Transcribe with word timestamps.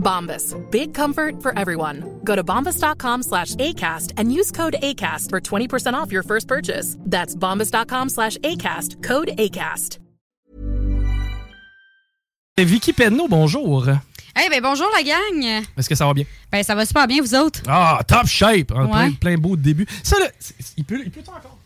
Bombas. 0.00 0.54
Big 0.72 0.92
comfort 0.92 1.40
for 1.42 1.56
everyone. 1.56 2.20
Go 2.24 2.34
to 2.34 2.42
bombas.com 2.42 3.22
slash 3.22 3.54
ACAST 3.56 4.14
and 4.16 4.32
use 4.32 4.50
code 4.50 4.74
ACAST 4.82 5.28
for 5.30 5.40
20% 5.40 5.94
off 5.94 6.10
your 6.10 6.24
first 6.24 6.48
purchase. 6.48 6.96
That's 7.06 7.36
bombas.com 7.36 8.08
slash 8.08 8.36
ACAST. 8.38 9.02
Code 9.04 9.28
ACAST. 9.38 9.98
Vicky 12.58 12.92
Penneau, 12.92 13.26
bonjour. 13.26 13.88
Eh 14.36 14.48
ben 14.50 14.60
bonjour 14.62 14.86
la 14.94 15.02
gang. 15.02 15.64
Est-ce 15.78 15.88
que 15.88 15.94
ça 15.94 16.06
va 16.06 16.12
bien? 16.14 16.24
Ben 16.52 16.62
ça 16.62 16.74
va 16.74 16.84
super 16.84 17.06
bien 17.06 17.22
vous 17.22 17.34
autres? 17.34 17.62
Ah, 17.66 18.00
top 18.06 18.26
shape. 18.26 18.70
En 18.72 18.86
plein, 18.86 19.06
Ouais. 19.06 19.10
plein 19.12 19.38
beau 19.38 19.56
début. 19.56 19.86
Ça, 20.02 20.18
là, 20.18 20.26
il 20.76 20.84
peut, 20.84 21.00
il 21.04 21.10
peut 21.10 21.20
encore? 21.28 21.56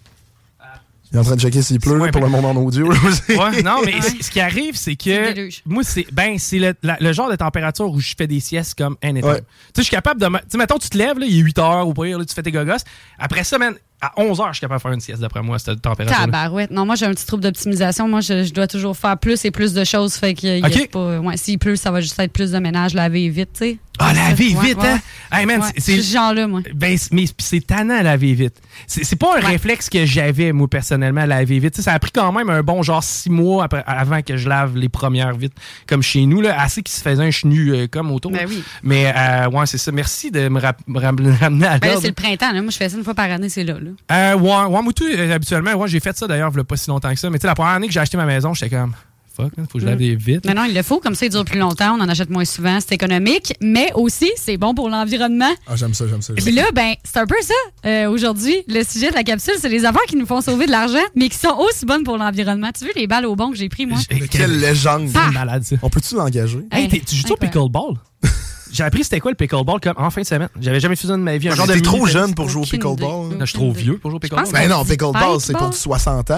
Il 1.15 1.19
est 1.19 1.21
en 1.21 1.23
train 1.25 1.37
de 1.37 1.41
checker 1.41 1.63
s'il 1.63 1.79
pleut 1.79 1.97
Ouais, 1.97 2.11
pour 2.11 2.21
le 2.23 2.29
monde 2.29 2.45
en 2.45 2.57
audio. 2.57 2.91
Ouais, 2.93 3.63
non, 3.63 3.77
mais 3.87 4.01
ce 4.21 4.29
qui 4.31 4.41
arrive, 4.41 4.75
c'est 4.77 4.97
que. 4.97 5.49
Moi, 5.65 5.83
c'est 5.85 6.07
ben, 6.13 6.37
c'est 6.41 6.59
le, 6.59 6.75
le 6.83 7.13
genre 7.13 7.31
de 7.31 7.37
température 7.37 7.89
où 7.89 8.01
je 8.01 8.15
fais 8.19 8.27
des 8.27 8.41
siestes 8.41 8.77
comme 8.77 8.97
un 9.03 9.15
état. 9.15 9.29
Ouais. 9.29 9.39
Tu 9.39 9.45
sais, 9.45 9.47
je 9.79 9.83
suis 9.83 9.91
capable 9.93 10.21
de. 10.21 10.27
me- 10.27 10.39
Tu 10.41 10.45
sais, 10.49 10.59
mettons, 10.59 10.79
tu 10.79 10.91
te 10.91 10.99
lèves, 10.99 11.19
là, 11.21 11.27
il 11.27 11.39
est 11.39 11.43
8 11.43 11.59
heures 11.61 11.87
ou 11.89 11.95
pire, 11.95 12.19
là, 12.19 12.25
tu 12.25 12.35
fais 12.35 12.43
tes 12.43 12.51
gogos. 12.51 12.73
Après 13.19 13.45
ça, 13.45 13.59
man, 13.59 13.75
à 14.07 14.13
11 14.17 14.41
heures, 14.41 14.49
je 14.49 14.55
suis 14.55 14.61
capable 14.61 14.79
de 14.79 14.83
faire 14.83 14.93
une 14.93 15.01
sieste, 15.01 15.21
d'après 15.21 15.43
moi, 15.43 15.59
cette 15.59 15.81
température. 15.83 16.17
Tabarouette. 16.19 16.71
Non, 16.71 16.85
moi 16.87 16.95
j'ai 16.95 17.07
un 17.07 17.11
petit 17.15 17.27
trouble 17.27 17.43
d'optimisation. 17.43 18.09
Moi 18.09 18.21
je, 18.21 18.45
je 18.45 18.53
dois 18.53 18.67
toujours 18.67 18.97
faire 18.97 19.17
plus 19.19 19.45
et 19.45 19.51
plus 19.51 19.73
de 19.73 19.85
choses. 19.85 20.15
Fait 20.15 20.35
que 20.35 20.47
y 20.47 20.63
a 20.63 20.67
Ok. 20.67 20.91
pas. 20.91 21.19
Ouais, 21.21 21.37
s'il 21.37 21.59
pleut, 21.59 21.77
ça 21.77 21.91
va 21.91 22.01
juste 22.01 22.19
être 22.19 22.33
plus 22.33 22.51
de 22.53 22.59
ménage, 22.59 22.95
laver 22.95 23.29
vite, 23.29 23.51
tu 23.55 23.59
sais. 23.65 23.79
Ah, 24.01 24.13
laver 24.13 24.47
vite, 24.49 24.77
ouais. 24.79 24.89
hein? 24.89 25.01
Hey, 25.31 25.47
man, 25.47 25.61
Ouais, 25.61 25.69
c'est- 25.79 26.03
ce 26.03 26.13
genre-là, 26.15 26.49
moi. 26.49 26.63
Ben, 26.75 26.99
mais 27.13 27.27
c'est 27.39 27.65
tannant 27.65 27.97
à 27.97 28.03
laver 28.03 28.33
vite. 28.35 28.57
C'est 28.89 29.15
pas 29.15 29.37
un 29.39 29.41
réflexe 29.41 29.89
que 29.89 30.05
j'avais, 30.05 30.51
moi, 30.53 30.67
personnellement, 30.67 31.21
à 31.21 31.27
laver 31.27 31.61
vite. 31.61 31.81
Ça 31.81 31.93
a 31.93 31.99
pris 32.01 32.11
quand 32.11 32.33
même 32.33 32.51
un 32.51 32.63
bon 32.65 32.83
genre 32.83 33.05
six 33.05 33.31
mois 33.31 33.65
après- 33.65 33.85
avant 33.87 34.21
que 34.23 34.37
je 34.37 34.49
lave 34.49 34.77
les 34.77 34.89
premières 34.89 35.33
vites, 35.35 35.55
comme 35.87 36.03
chez 36.03 36.27
nous, 36.27 36.41
là, 36.41 36.61
assez 36.61 36.83
qu'il 36.83 36.93
se 36.93 37.03
faisait 37.03 37.23
un 37.23 37.31
chenu 37.31 37.71
euh, 37.73 37.87
comme 37.87 38.11
autour. 38.11 38.33
Ben 38.33 38.47
oui. 38.49 38.65
Mais, 38.83 39.13
euh, 39.17 39.49
ouais, 39.51 39.67
c'est 39.67 39.79
ça. 39.79 39.93
Merci 39.93 40.33
de 40.33 40.49
me 40.49 40.59
ramener 40.99 41.31
à 41.67 41.79
Ben 41.79 41.87
l'ordre. 41.87 42.01
c'est 42.03 42.09
le 42.09 42.15
printemps, 42.15 42.51
là. 42.53 42.63
Moi 42.63 42.73
je 42.73 42.77
fais 42.77 42.89
ça 42.89 42.97
une 42.97 43.05
fois 43.05 43.15
par 43.15 43.31
année, 43.31 43.49
c'est 43.49 43.63
là, 43.65 43.75
là. 43.75 43.91
Euh, 44.13 44.35
ouais, 44.37 44.65
ouais, 44.75 44.83
moi, 44.83 44.93
tout, 44.95 45.05
euh, 45.05 45.35
habituellement, 45.35 45.73
ouais, 45.75 45.89
j'ai 45.89 46.01
fait 46.01 46.17
ça 46.17 46.27
d'ailleurs, 46.27 46.51
il 46.55 46.61
a 46.61 46.65
pas 46.65 46.77
si 46.77 46.89
longtemps 46.91 47.13
que 47.13 47.19
ça. 47.21 47.31
Mais 47.31 47.39
tu 47.39 47.43
sais, 47.43 47.47
la 47.49 47.55
première 47.55 47.73
année 47.75 47.87
que 47.87 47.93
j'ai 47.93 48.01
acheté 48.01 48.17
ma 48.17 48.27
maison, 48.27 48.55
j'étais 48.55 48.75
comme, 48.77 48.95
fuck, 49.37 49.57
man, 49.57 49.67
faut 49.71 49.79
que 49.79 49.81
je 49.85 49.87
lave 49.89 49.99
des 49.99 50.15
vite. 50.15 50.45
Non, 50.47 50.55
non, 50.55 50.65
il 50.65 50.75
le 50.75 50.83
faut, 50.83 51.01
comme 51.01 51.15
ça 51.17 51.27
il 51.27 51.31
dure 51.33 51.45
plus 51.45 51.59
longtemps, 51.59 51.97
on 51.99 52.01
en 52.01 52.09
achète 52.09 52.31
moins 52.31 52.45
souvent, 52.45 52.79
c'est 52.81 52.93
économique, 52.95 53.53
mais 53.61 53.91
aussi 53.95 54.31
c'est 54.37 54.57
bon 54.57 54.75
pour 54.75 54.89
l'environnement. 54.89 55.51
Ah, 55.67 55.75
j'aime 55.77 55.93
ça, 55.95 56.07
j'aime 56.07 56.23
ça. 56.23 56.35
Puis 56.35 56.53
là, 56.53 56.65
ben, 56.73 56.95
c'est 57.03 57.19
un 57.19 57.27
peu 57.27 57.35
ça. 57.43 57.55
euh, 57.87 58.09
Aujourd'hui, 58.11 58.57
le 58.69 58.85
sujet 58.85 59.11
de 59.11 59.15
la 59.17 59.25
capsule, 59.25 59.55
c'est 59.59 59.69
les 59.69 59.85
affaires 59.85 60.03
qui 60.07 60.17
nous 60.17 60.27
font 60.27 60.41
sauver 60.41 60.67
de 60.67 60.71
l'argent, 60.71 61.03
mais 61.17 61.29
qui 61.29 61.39
sont 61.39 61.57
aussi 61.59 61.85
bonnes 61.85 62.05
pour 62.05 62.17
l'environnement. 62.17 62.71
Tu 62.79 62.85
veux 62.85 62.93
les 62.95 63.07
balles 63.09 63.27
au 63.27 63.35
bon 63.35 63.51
que 63.51 63.57
j'ai 63.57 63.69
pris, 63.69 63.87
moi? 63.87 63.99
Quelle 64.31 64.59
légende. 64.61 65.09
C'est 65.13 65.33
malade, 65.33 65.65
ça. 65.65 65.77
On 65.83 65.91
peut-tu 65.91 66.15
l'engager? 66.15 66.61
Hey, 66.71 66.89
t'es- 66.89 67.01
tu 67.01 67.17
joues 67.17 67.33
au 67.33 67.37
pickleball? 67.37 67.95
J'ai 68.75 68.83
appris 68.83 69.05
c'était 69.05 69.21
quoi 69.21 69.31
le 69.31 69.37
pickleball 69.37 69.81
comme 69.81 69.95
en 69.97 70.11
fin 70.11 70.21
de 70.23 70.27
semaine. 70.27 70.49
J'avais 70.61 70.81
jamais 70.81 70.97
fait 70.97 71.07
ça 71.07 71.13
de 71.13 71.23
ma 71.23 71.37
vie. 71.39 71.49
Un 71.49 71.55
genre 71.55 71.67
mais 71.69 71.77
de 71.77 71.81
trop 71.81 71.99
mini- 71.99 72.11
jeune 72.11 72.35
pour 72.35 72.49
jouer 72.49 72.63
au 72.63 72.67
pickleball. 72.67 73.37
Je 73.41 73.45
suis 73.47 73.55
trop 73.55 73.71
vieux 73.73 73.99
pour 73.99 74.11
jouer 74.11 74.17
au 74.17 74.21
Je 74.21 74.23
pickleball. 74.29 74.45
pense 74.45 74.53
Ben 74.53 74.69
non, 74.69 74.85
pickleball, 74.85 75.41
c'est 75.41 75.53
pour 75.53 75.61
paintball. 75.61 75.71
du 75.75 75.79
60 75.79 76.31
ans. 76.33 76.37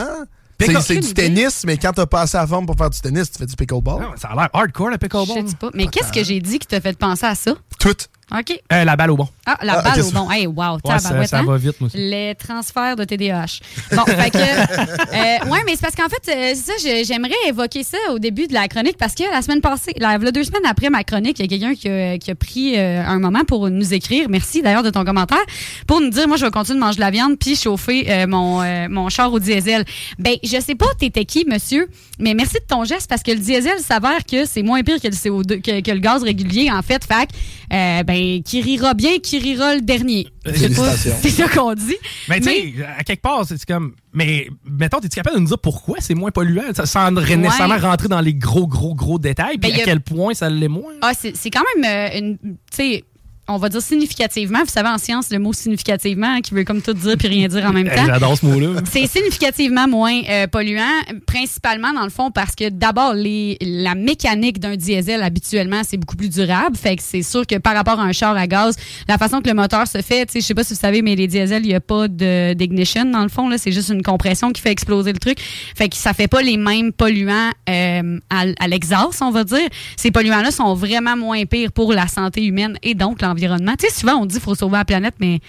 C'est 0.59 0.99
du 1.01 1.13
tennis, 1.15 1.65
mais 1.67 1.77
quand 1.77 1.93
t'as 1.93 2.07
pas 2.07 2.23
assez 2.23 2.37
à 2.39 2.47
forme 2.47 2.67
pour 2.67 2.77
faire 2.77 2.89
du 2.91 2.99
tennis, 3.01 3.31
tu 3.31 3.39
fais 3.39 3.47
du 3.47 3.57
pickleball. 3.57 4.01
Non, 4.03 4.09
ça 4.17 4.29
a 4.29 4.35
l'air 4.35 4.49
hardcore 4.53 4.89
le 4.89 4.93
Je 4.95 4.99
pickleball. 4.99 5.49
sais 5.49 5.57
pas. 5.57 5.71
Mais 5.75 5.87
qu'est-ce 5.87 6.13
que 6.13 6.23
j'ai 6.25 6.41
dit 6.41 6.59
qui 6.59 6.67
t'a 6.67 6.81
fait 6.81 6.97
penser 6.99 7.27
à 7.27 7.35
ça? 7.35 7.55
Tout. 7.79 7.95
OK. 8.33 8.59
Euh, 8.73 8.85
la 8.85 8.97
balle 8.97 9.13
au 9.13 9.17
bon. 9.17 9.29
Ah, 9.47 9.57
la 9.63 9.75
Ah, 9.79 9.83
balle 9.83 10.03
au 10.03 10.11
bon. 10.11 10.29
Hey, 10.31 10.49
wow, 10.49 10.79
Ouais, 10.85 10.99
ça, 10.99 11.25
ça 11.27 11.39
hein? 11.39 11.45
va 11.45 11.57
vite, 11.57 11.81
moi 11.81 11.87
aussi. 11.87 11.97
Les 11.97 12.35
transferts 12.35 12.97
de 12.97 13.05
TDAH. 13.05 13.61
Bon, 13.93 14.05
fait 14.05 14.31
que. 14.31 14.39
euh, 14.39 15.49
ouais, 15.51 15.61
mais 15.65 15.73
c'est 15.77 15.83
parce 15.83 15.95
qu'en 15.95 16.09
fait, 16.09 16.29
euh, 16.35 16.53
c'est 16.57 16.77
ça, 16.79 17.05
j'aimerais 17.05 17.37
évoquer 17.47 17.85
ça 17.85 17.99
au 18.13 18.19
début 18.19 18.49
de 18.49 18.53
la 18.55 18.67
chronique 18.67 18.97
parce 18.99 19.15
que 19.15 19.23
la 19.31 19.43
semaine 19.43 19.61
passée, 19.61 19.93
la, 19.99 20.19
la 20.19 20.33
deux 20.33 20.43
semaines 20.43 20.67
après 20.69 20.91
ma 20.91 21.05
chronique, 21.05 21.39
il 21.39 21.43
y 21.43 21.45
a 21.45 21.49
quelqu'un 21.49 21.75
qui, 21.77 21.89
a- 21.89 22.19
qui 22.19 22.31
a 22.33 22.35
pris 22.35 22.77
euh, 22.77 23.05
un 23.07 23.21
moment 23.21 23.45
pour 23.45 23.71
nous 23.71 23.95
écrire. 23.95 24.29
Merci 24.29 24.61
d'ailleurs 24.61 24.83
de 24.83 24.91
ton 24.91 25.05
commentaire. 25.05 25.39
Pour 25.87 26.01
nous 26.01 26.11
dire, 26.11 26.27
moi, 26.27 26.37
je 26.37 26.45
vais 26.47 26.51
continuer 26.51 26.81
de 26.81 26.85
manger 26.85 26.97
de 26.97 27.03
la 27.03 27.11
viande 27.13 27.37
puis 27.39 27.55
chauffer 27.55 28.11
euh, 28.11 28.27
mon, 28.27 28.61
euh, 28.61 28.89
mon 28.91 29.09
char 29.09 29.33
au 29.33 29.39
diesel. 29.39 29.85
Ben, 30.19 30.35
je 30.43 30.61
sais 30.61 30.75
pas, 30.75 30.87
t'étais 30.99 31.25
qui, 31.27 31.45
monsieur, 31.49 31.89
mais 32.19 32.35
merci 32.35 32.55
de 32.55 32.67
ton 32.69 32.83
geste 32.85 33.09
parce 33.09 33.23
que 33.23 33.31
le 33.31 33.39
diesel 33.39 33.79
s'avère 33.79 34.25
que 34.29 34.45
c'est 34.47 34.63
moins 34.65 34.83
pire 34.83 35.01
que 35.01 35.07
le 35.07 35.15
CO2, 35.15 35.63
que, 35.63 35.81
que 35.81 35.91
le 35.93 36.01
gaz 36.01 36.25
régulier, 36.25 36.73
en 36.73 36.83
fait. 36.83 37.05
Fait 37.05 37.27
que, 37.27 37.33
euh, 37.73 38.03
ben, 38.16 38.43
qui 38.43 38.60
rira 38.62 38.94
bien, 38.94 39.19
qui 39.19 39.38
rira 39.38 39.75
le 39.75 39.81
dernier. 39.81 40.27
C'est 40.44 41.31
ça 41.31 41.49
qu'on 41.49 41.75
dit. 41.75 41.97
Mais 42.28 42.41
tu 42.41 42.49
sais, 42.49 42.75
à 42.99 43.03
quelque 43.04 43.22
part, 43.22 43.44
c'est 43.47 43.65
comme. 43.65 43.94
Mais 44.12 44.49
mettons, 44.65 44.99
es-tu 44.99 45.09
capable 45.10 45.37
de 45.37 45.41
nous 45.43 45.49
dire 45.49 45.59
pourquoi 45.59 45.97
c'est 46.00 46.15
moins 46.15 46.31
polluant 46.31 46.62
ça- 46.75 46.87
sans 46.87 47.10
nécessairement 47.10 47.78
rentrer 47.78 48.09
dans 48.09 48.21
les 48.21 48.34
gros, 48.34 48.66
gros, 48.66 48.94
gros 48.94 49.19
détails? 49.19 49.59
Puis 49.59 49.71
Ben, 49.71 49.78
à 49.78 49.82
a- 49.82 49.84
quel 49.84 50.00
point 50.00 50.34
ça 50.34 50.49
l'est 50.49 50.69
moins? 50.69 50.93
Ah, 51.03 51.12
c'est 51.19 51.37
c'est 51.37 51.50
quand 51.50 51.62
même 51.77 51.84
euh, 52.15 52.19
une. 52.19 52.38
Tu 52.38 52.56
sais, 52.72 53.04
on 53.49 53.59
va 53.59 53.69
dire 53.69 53.81
significativement. 53.83 54.61
Vous 54.61 54.71
savez, 54.71 54.89
en 54.89 54.99
science, 54.99 55.31
le 55.31 55.39
mot 55.39 55.53
significativement, 55.53 56.27
hein, 56.27 56.41
qui 56.41 56.55
veut 56.55 56.65
comme 56.65 56.83
tout 56.83 56.93
dire 56.95 57.17
puis 57.17 57.29
rien 57.29 57.49
dire 57.49 57.65
en 57.65 57.73
même 57.73 57.89
Eh, 57.91 57.95
temps. 57.95 58.07
J'adore 58.07 58.37
ce 58.37 58.47
mot-là. 58.47 58.81
C'est 58.91 59.07
significativement 59.07 59.87
moins 59.89 60.21
euh, 60.29 60.47
polluant, 60.47 60.83
principalement 61.27 61.93
dans 61.93 62.05
le 62.05 62.11
fond 62.11 62.31
parce 62.31 62.55
que 62.55 62.69
d'abord 62.69 63.15
la 63.15 63.95
mécanique 63.95 64.59
d'un 64.59 64.77
diesel 64.77 65.23
habituellement 65.23 65.83
c'est 65.84 65.97
beaucoup 65.97 66.17
plus 66.17 66.29
durable, 66.29 66.77
fait 66.77 66.97
que 66.97 67.03
c'est 67.03 67.23
sûr 67.23 67.47
que 67.47 67.57
par 67.57 67.75
rapport 67.75 68.01
à 68.01 68.03
un 68.03 68.12
char 68.12 68.37
à 68.37 68.47
gaz, 68.47 68.77
la 69.09 69.19
façon 69.19 69.41
que 69.41 69.49
le 69.49 69.55
moteur 69.55 69.87
se 69.87 70.03
fait, 70.03 70.27
tu 70.27 70.33
sais, 70.33 70.41
je 70.41 70.47
sais 70.47 70.55
pas 70.55 70.65
si 70.65 70.75
vous 70.75 70.81
savez, 70.81 71.03
mais 71.03 71.15
les 71.15 71.27
diesels 71.27 71.65
il 71.65 71.71
y 71.71 71.75
a 71.75 71.81
pas 71.81 72.09
d'ignition 72.09 73.05
dans 73.05 73.23
le 73.23 73.28
fond 73.28 73.49
là, 73.49 73.59
c'est 73.59 73.73
juste 73.73 73.91
une 73.91 74.03
compression 74.03 74.51
qui 74.53 74.61
fait 74.61 74.73
exploser 74.73 75.13
le 75.13 75.19
truc, 75.19 75.39
fait 75.41 75.89
que 75.89 75.97
ça 75.97 76.13
fait 76.15 76.28
pas 76.28 76.43
les 76.43 76.57
mêmes 76.57 76.93
polluants 76.93 77.51
euh, 77.69 78.19
à, 78.31 78.45
à 78.59 78.69
l'exhaust, 78.69 79.23
on 79.23 79.31
va 79.31 79.45
dire. 79.45 79.69
Ces 79.97 80.11
polluants 80.11 80.43
là 80.43 80.51
sont 80.51 80.75
vraiment 80.75 81.17
moins 81.17 81.45
pires 81.45 81.73
pour 81.73 81.93
la 81.93 82.09
santé 82.09 82.45
humaine 82.45 82.78
et 82.83 82.95
donc 82.95 83.23
l'environnement. 83.23 83.36
Tu 83.77 83.87
sais, 83.87 83.93
souvent 83.93 84.17
on 84.17 84.27
dit 84.27 84.35
qu'il 84.35 84.43
faut 84.43 84.55
sauver 84.55 84.77
la 84.79 84.85
planète, 84.85 85.15
mais 85.21 85.41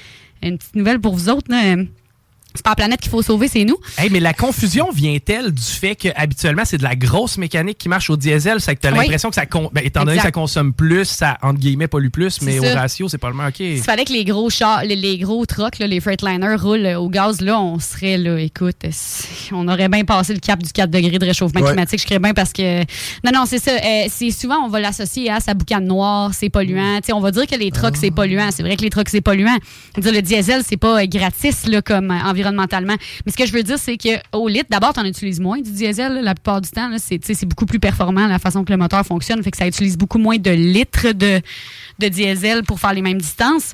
une 0.43 0.57
petite 0.57 0.75
nouvelle 0.75 0.99
pour 0.99 1.15
vous 1.15 1.29
autres 1.29 1.51
là. 1.51 1.75
C'est 2.57 2.63
pas 2.63 2.71
la 2.71 2.75
planète 2.75 2.99
qu'il 2.99 3.09
faut 3.11 3.21
sauver, 3.21 3.47
c'est 3.47 3.63
nous. 3.63 3.77
Hey, 3.97 4.09
mais 4.09 4.19
la 4.19 4.33
confusion 4.33 4.89
vient-elle 4.91 5.51
du 5.51 5.61
fait 5.63 5.95
que 5.95 6.09
habituellement 6.15 6.63
c'est 6.65 6.77
de 6.77 6.83
la 6.83 6.95
grosse 6.95 7.37
mécanique 7.37 7.77
qui 7.77 7.89
marche 7.89 8.09
au 8.09 8.17
diesel, 8.17 8.59
c'est 8.59 8.75
que 8.75 8.81
t'as 8.81 8.91
Oui. 8.91 8.99
l'impression 8.99 9.29
que 9.29 9.35
ça 9.35 9.45
con- 9.45 9.69
ben, 9.71 9.81
étant 9.85 10.01
donné 10.01 10.13
que 10.13 10.15
Exact. 10.17 10.27
ça 10.27 10.31
consomme 10.31 10.73
plus, 10.73 11.05
ça 11.05 11.37
entre 11.41 11.59
guillemets 11.59 11.87
pollue 11.87 12.09
plus, 12.09 12.41
mais 12.41 12.59
au 12.59 12.63
ça. 12.63 12.75
ratio 12.81 13.07
c'est 13.09 13.17
pas 13.17 13.29
le 13.29 13.35
même. 13.35 13.47
Ok. 13.47 13.55
S'il 13.57 13.77
fallait 13.83 14.05
que 14.05 14.13
les 14.13 14.25
gros 14.25 14.49
chars, 14.49 14.83
les, 14.83 14.95
les 14.95 15.17
gros 15.17 15.45
trucks, 15.45 15.79
là, 15.79 15.87
les 15.87 15.99
Freightliners 15.99 16.55
roulent 16.59 16.85
euh, 16.85 16.99
au 16.99 17.09
gaz, 17.09 17.41
là, 17.41 17.59
on 17.59 17.79
serait 17.79 18.17
là, 18.17 18.37
écoute, 18.39 18.75
euh, 18.85 18.89
on 19.51 19.67
aurait 19.67 19.89
bien 19.89 20.03
passé 20.03 20.33
le 20.33 20.39
cap 20.39 20.61
du 20.61 20.71
4 20.71 20.89
degrés 20.89 21.19
de 21.19 21.25
réchauffement 21.25 21.61
Ouais. 21.61 21.67
climatique. 21.67 21.99
Je 22.01 22.07
serais 22.07 22.19
bien 22.19 22.33
parce 22.33 22.53
que. 22.53 22.79
Non, 23.23 23.31
non, 23.33 23.43
c'est 23.45 23.59
ça. 23.59 23.71
euh, 23.71 24.05
c'est 24.09 24.31
souvent, 24.31 24.57
on 24.65 24.69
va 24.69 24.79
l'associer 24.79 25.29
à 25.29 25.39
sa 25.39 25.53
boucane 25.53 25.85
noire, 25.85 26.33
c'est 26.33 26.49
polluant. 26.49 26.97
Tu 26.97 27.07
sais, 27.07 27.13
on 27.13 27.19
va 27.19 27.31
dire 27.31 27.45
que 27.47 27.55
les 27.55 27.71
trucks, 27.71 27.97
c'est 27.97 28.11
polluant. 28.11 28.49
C'est 28.51 28.63
vrai 28.63 28.75
que 28.77 28.81
les 28.81 28.89
trucks, 28.89 29.09
c'est 29.09 29.21
polluant. 29.21 29.57
Dire, 29.97 30.11
le 30.13 30.21
diesel, 30.21 30.61
c'est 30.67 30.77
pas 30.77 31.01
euh, 31.01 31.05
gratis, 31.07 31.67
là, 31.67 31.81
comme 31.81 32.11
euh, 32.11 32.19
Mais 32.55 33.31
ce 33.31 33.37
que 33.37 33.45
je 33.45 33.53
veux 33.53 33.63
dire, 33.63 33.77
c'est 33.79 33.97
que 33.97 34.09
au 34.31 34.47
litre, 34.47 34.67
d'abord, 34.69 34.93
tu 34.93 34.99
en 34.99 35.05
utilises 35.05 35.39
moins 35.39 35.59
du 35.59 35.71
diesel, 35.71 36.21
la 36.23 36.35
plupart 36.35 36.61
du 36.61 36.69
temps. 36.69 36.89
C'est 36.97 37.45
beaucoup 37.45 37.65
plus 37.65 37.79
performant 37.79 38.27
la 38.27 38.39
façon 38.39 38.63
que 38.63 38.71
le 38.71 38.77
moteur 38.77 39.05
fonctionne. 39.05 39.41
Fait 39.43 39.51
que 39.51 39.57
ça 39.57 39.67
utilise 39.67 39.97
beaucoup 39.97 40.19
moins 40.19 40.37
de 40.37 40.51
litres 40.51 41.11
de, 41.11 41.41
de 41.99 42.07
diesel 42.07 42.63
pour 42.63 42.79
faire 42.79 42.93
les 42.93 43.01
mêmes 43.01 43.19
distances. 43.19 43.73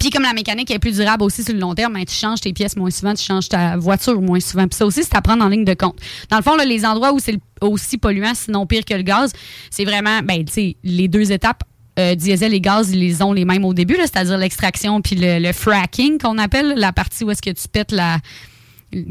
Puis 0.00 0.10
comme 0.10 0.22
la 0.22 0.32
mécanique 0.32 0.70
est 0.70 0.78
plus 0.78 0.96
durable 0.96 1.22
aussi 1.22 1.44
sur 1.44 1.54
le 1.54 1.60
long 1.60 1.74
terme, 1.74 1.94
ben, 1.94 2.04
tu 2.04 2.14
changes 2.14 2.40
tes 2.40 2.52
pièces 2.52 2.76
moins 2.76 2.90
souvent, 2.90 3.14
tu 3.14 3.24
changes 3.24 3.48
ta 3.48 3.76
voiture 3.76 4.20
moins 4.20 4.40
souvent. 4.40 4.66
Puis 4.66 4.76
ça 4.76 4.86
aussi, 4.86 5.04
c'est 5.04 5.14
à 5.16 5.22
prendre 5.22 5.44
en 5.44 5.48
ligne 5.48 5.64
de 5.64 5.74
compte. 5.74 5.98
Dans 6.30 6.36
le 6.36 6.42
fond, 6.42 6.56
là, 6.56 6.64
les 6.64 6.84
endroits 6.84 7.12
où 7.12 7.18
c'est 7.18 7.38
aussi 7.60 7.98
polluant, 7.98 8.34
sinon 8.34 8.66
pire 8.66 8.84
que 8.84 8.94
le 8.94 9.02
gaz, 9.02 9.32
c'est 9.70 9.84
vraiment, 9.84 10.20
ben, 10.22 10.44
les 10.82 11.08
deux 11.08 11.30
étapes. 11.32 11.62
Euh, 11.98 12.14
diesel 12.14 12.54
et 12.54 12.60
gaz, 12.60 12.90
ils 12.90 13.00
les 13.00 13.22
ont 13.22 13.32
les 13.32 13.44
mêmes 13.44 13.64
au 13.64 13.74
début, 13.74 13.96
c'est-à-dire 13.96 14.38
l'extraction 14.38 15.00
puis 15.00 15.16
le, 15.16 15.38
le 15.38 15.52
fracking 15.52 16.18
qu'on 16.18 16.38
appelle, 16.38 16.74
la 16.76 16.92
partie 16.92 17.24
où 17.24 17.30
est-ce 17.30 17.42
que 17.42 17.50
tu 17.50 17.68
pètes 17.68 17.92
la, 17.92 18.18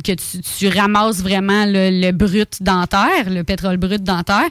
que 0.04 0.12
tu, 0.14 0.42
tu 0.58 0.68
ramasses 0.68 1.22
vraiment 1.22 1.66
le, 1.66 2.02
le 2.02 2.12
brut 2.12 2.62
dentaire, 2.62 3.30
le 3.30 3.44
pétrole 3.44 3.78
brut 3.78 4.04
dentaire. 4.04 4.48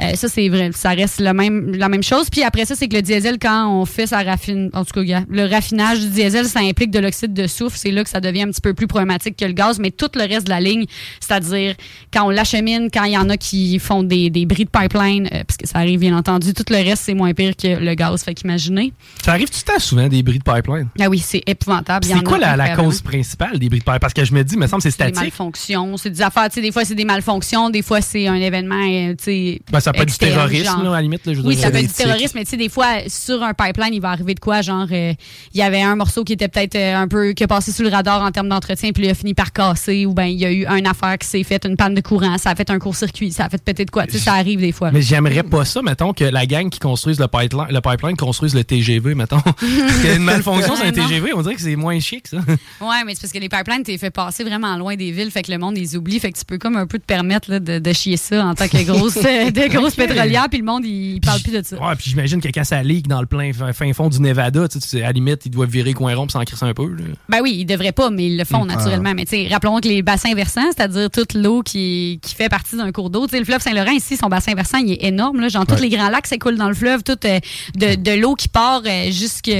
Euh, 0.00 0.14
ça, 0.14 0.28
c'est 0.28 0.48
vrai. 0.48 0.70
Ça 0.74 0.90
reste 0.90 1.20
le 1.20 1.32
même, 1.32 1.74
la 1.74 1.88
même 1.88 2.02
chose. 2.02 2.30
Puis 2.30 2.42
après 2.42 2.64
ça, 2.64 2.74
c'est 2.74 2.88
que 2.88 2.96
le 2.96 3.02
diesel, 3.02 3.38
quand 3.40 3.68
on 3.70 3.84
fait 3.84 4.06
sa 4.06 4.22
raffine, 4.22 4.70
en 4.72 4.84
tout 4.84 5.04
cas, 5.04 5.22
le 5.28 5.46
raffinage 5.46 6.00
du 6.00 6.08
diesel, 6.08 6.46
ça 6.46 6.60
implique 6.60 6.90
de 6.90 6.98
l'oxyde 6.98 7.32
de 7.32 7.46
soufre. 7.46 7.76
C'est 7.76 7.90
là 7.90 8.04
que 8.04 8.10
ça 8.10 8.20
devient 8.20 8.42
un 8.42 8.50
petit 8.50 8.60
peu 8.60 8.74
plus 8.74 8.86
problématique 8.86 9.36
que 9.36 9.44
le 9.44 9.52
gaz. 9.52 9.78
Mais 9.78 9.90
tout 9.90 10.10
le 10.14 10.22
reste 10.22 10.46
de 10.46 10.50
la 10.50 10.60
ligne, 10.60 10.86
c'est-à-dire 11.20 11.74
quand 12.12 12.26
on 12.26 12.30
l'achemine, 12.30 12.88
quand 12.92 13.04
il 13.04 13.12
y 13.12 13.18
en 13.18 13.28
a 13.28 13.36
qui 13.36 13.78
font 13.78 14.02
des, 14.02 14.30
des 14.30 14.46
bris 14.46 14.64
de 14.64 14.70
pipeline, 14.70 15.28
euh, 15.32 15.44
parce 15.44 15.56
que 15.56 15.66
ça 15.66 15.78
arrive 15.78 16.00
bien 16.00 16.16
entendu, 16.16 16.54
tout 16.54 16.64
le 16.70 16.76
reste, 16.76 17.04
c'est 17.04 17.14
moins 17.14 17.34
pire 17.34 17.56
que 17.56 17.78
le 17.78 17.94
gaz. 17.94 18.22
Fait 18.22 18.34
qu'imaginez. 18.34 18.92
Ça 19.24 19.32
arrive 19.32 19.50
tout 19.50 19.58
le 19.66 19.72
temps 19.72 19.78
souvent 19.78 20.08
des 20.08 20.22
bris 20.22 20.38
de 20.38 20.44
pipeline. 20.44 20.88
Ah 21.00 21.08
oui, 21.08 21.18
c'est 21.18 21.42
épouvantable. 21.46 22.04
C'est 22.04 22.22
quoi 22.22 22.38
la, 22.38 22.76
cause 22.76 23.00
principale 23.00 23.58
des 23.58 23.68
bris 23.68 23.78
de 23.78 23.84
pipeline? 23.84 24.00
Parce 24.00 24.14
que 24.14 24.24
je 24.24 24.32
me 24.32 24.42
dis, 24.42 24.56
me 24.56 24.66
semble 24.80 24.82
c'est 24.82 24.88
des 24.88 24.92
statique. 25.12 25.16
malfonctions, 25.16 25.96
c'est 25.96 26.10
des 26.10 26.22
affaires, 26.22 26.48
tu 26.48 26.54
sais, 26.54 26.60
des 26.60 26.72
fois 26.72 26.84
c'est 26.84 26.94
des 26.94 27.04
malfonctions, 27.04 27.70
des 27.70 27.82
fois 27.82 28.00
c'est 28.00 28.26
un 28.26 28.34
événement, 28.34 28.74
euh, 28.76 29.14
tu 29.16 29.24
sais. 29.24 29.60
Ben, 29.70 29.80
ça 29.80 29.92
peut 29.92 30.02
être 30.02 30.08
du 30.08 30.18
terrorisme, 30.18 30.82
là, 30.82 30.90
à 30.90 30.94
la 30.96 31.02
limite. 31.02 31.26
là, 31.26 31.34
je 31.34 31.40
Oui, 31.40 31.56
ça 31.56 31.70
peut 31.70 31.78
être 31.78 31.88
du 31.88 31.92
terrorisme, 31.92 32.38
mais 32.38 32.44
tu 32.44 32.50
sais, 32.50 32.56
des 32.56 32.68
fois, 32.68 32.86
sur 33.08 33.42
un 33.42 33.54
pipeline, 33.54 33.94
il 33.94 34.00
va 34.00 34.10
arriver 34.10 34.34
de 34.34 34.40
quoi? 34.40 34.62
Genre, 34.62 34.86
euh, 34.90 35.12
il 35.52 35.58
y 35.58 35.62
avait 35.62 35.82
un 35.82 35.96
morceau 35.96 36.24
qui 36.24 36.32
était 36.32 36.48
peut-être 36.48 36.76
euh, 36.76 36.96
un 36.96 37.08
peu, 37.08 37.32
qui 37.32 37.44
a 37.44 37.48
passé 37.48 37.72
sous 37.72 37.82
le 37.82 37.88
radar 37.88 38.22
en 38.22 38.30
termes 38.30 38.48
d'entretien, 38.48 38.90
puis 38.92 39.04
il 39.04 39.10
a 39.10 39.14
fini 39.14 39.34
par 39.34 39.52
casser, 39.52 40.06
ou 40.06 40.14
ben 40.14 40.26
il 40.26 40.38
y 40.38 40.44
a 40.44 40.52
eu 40.52 40.66
une 40.66 40.86
affaire 40.86 41.18
qui 41.18 41.26
s'est 41.26 41.42
faite, 41.44 41.64
une 41.66 41.76
panne 41.76 41.94
de 41.94 42.00
courant, 42.00 42.38
ça 42.38 42.50
a 42.50 42.54
fait 42.54 42.70
un 42.70 42.78
court-circuit, 42.78 43.32
ça 43.32 43.44
a 43.44 43.48
fait 43.48 43.62
péter 43.62 43.84
de 43.84 43.90
quoi? 43.90 44.06
Tu 44.06 44.12
sais, 44.12 44.18
ça 44.18 44.34
arrive 44.34 44.60
des 44.60 44.72
fois. 44.72 44.90
Mais 44.90 45.02
j'aimerais 45.02 45.42
pas 45.42 45.64
ça, 45.64 45.82
mettons, 45.82 46.12
que 46.12 46.24
la 46.24 46.46
gang 46.46 46.68
qui 46.68 46.78
construise 46.78 47.18
le 47.20 47.28
pipeline, 47.28 47.66
le 47.70 47.80
pipeline 47.80 48.16
construise 48.16 48.54
le 48.54 48.64
TGV, 48.64 49.14
mettons. 49.14 49.40
Parce 49.40 49.96
qu'il 50.00 50.06
y 50.06 50.12
a 50.12 50.16
une 50.16 50.22
malfonction 50.22 50.76
sur 50.76 50.84
un. 50.84 50.92
TGV, 50.92 51.32
on 51.34 51.42
dirait 51.42 51.54
que 51.54 51.60
c'est 51.60 51.76
moins 51.76 51.98
chic, 52.00 52.26
ça. 52.26 52.38
Ouais, 52.38 53.04
mais 53.04 53.14
c'est 53.14 53.20
parce 53.20 53.32
que 53.32 53.38
les 53.38 53.48
pipelines, 53.48 53.82
t'es 53.82 53.98
fait 53.98 54.10
passer 54.10 54.44
vraiment 54.44 54.65
loin 54.76 54.96
des 54.96 55.12
villes, 55.12 55.30
fait 55.30 55.42
que 55.42 55.52
le 55.52 55.58
monde 55.58 55.76
les 55.76 55.96
oublie, 55.96 56.18
fait 56.18 56.32
que 56.32 56.38
tu 56.38 56.44
peux 56.44 56.58
comme 56.58 56.76
un 56.76 56.86
peu 56.86 56.98
te 56.98 57.04
permettre 57.04 57.50
là, 57.50 57.60
de, 57.60 57.78
de 57.78 57.92
chier 57.92 58.16
ça 58.16 58.44
en 58.44 58.54
tant 58.54 58.66
que 58.68 58.82
grosse, 58.84 59.14
de 59.14 59.68
grosse 59.68 59.92
Ok. 59.98 60.08
pétrolière, 60.08 60.48
puis 60.48 60.58
le 60.58 60.64
monde, 60.64 60.84
il, 60.84 61.20
parle 61.20 61.40
plus 61.40 61.52
de 61.52 61.62
ça. 61.64 61.76
Ouais, 61.76 61.94
puis 61.96 62.10
j'imagine 62.10 62.40
que 62.40 62.48
quand 62.48 62.64
ça 62.64 62.82
leak 62.82 63.06
dans 63.06 63.20
le 63.20 63.26
plein 63.26 63.52
fin, 63.52 63.92
fond 63.92 64.08
du 64.08 64.20
Nevada, 64.20 64.66
tu 64.68 64.80
sais, 64.80 65.02
à 65.02 65.06
la 65.06 65.12
limite, 65.12 65.46
ils 65.46 65.50
doivent 65.50 65.70
virer 65.70 65.92
coin 65.92 66.14
rond 66.14 66.22
pour 66.22 66.32
s'en 66.32 66.42
crisser 66.44 66.64
un 66.64 66.74
peu. 66.74 66.88
là. 66.88 67.04
Ben 67.28 67.40
oui, 67.42 67.54
ils 67.58 67.64
devraient 67.66 67.92
pas, 67.92 68.10
mais 68.10 68.26
ils 68.26 68.36
le 68.36 68.44
font 68.44 68.64
naturellement. 68.64 69.12
Mais 69.14 69.24
tu 69.24 69.36
sais, 69.36 69.48
rappelons 69.50 69.78
que 69.78 69.88
les 69.88 70.02
bassins 70.02 70.34
versants, 70.34 70.66
c'est-à-dire 70.74 71.10
toute 71.10 71.34
l'eau 71.34 71.62
qui, 71.62 72.18
qui 72.22 72.34
fait 72.34 72.48
partie 72.48 72.76
d'un 72.76 72.90
cours 72.92 73.10
d'eau. 73.10 73.26
Tu 73.26 73.32
sais, 73.32 73.38
le 73.38 73.44
fleuve 73.44 73.60
Saint-Laurent, 73.60 73.92
ici, 73.92 74.16
son 74.16 74.28
bassin 74.28 74.54
versant, 74.54 74.78
il 74.78 74.92
est 74.92 75.04
énorme. 75.04 75.40
Là. 75.40 75.48
Genre, 75.48 75.66
tous 75.66 75.80
les 75.80 75.88
grands 75.88 76.08
lacs 76.08 76.26
s'écoulent 76.26 76.56
dans 76.56 76.68
le 76.68 76.74
fleuve. 76.74 77.02
Toute 77.02 77.24
euh, 77.24 77.38
de, 77.76 77.94
de 77.94 78.10
l'eau 78.20 78.34
qui 78.34 78.48
part 78.48 78.82
euh, 78.86 79.10
jusque 79.10 79.50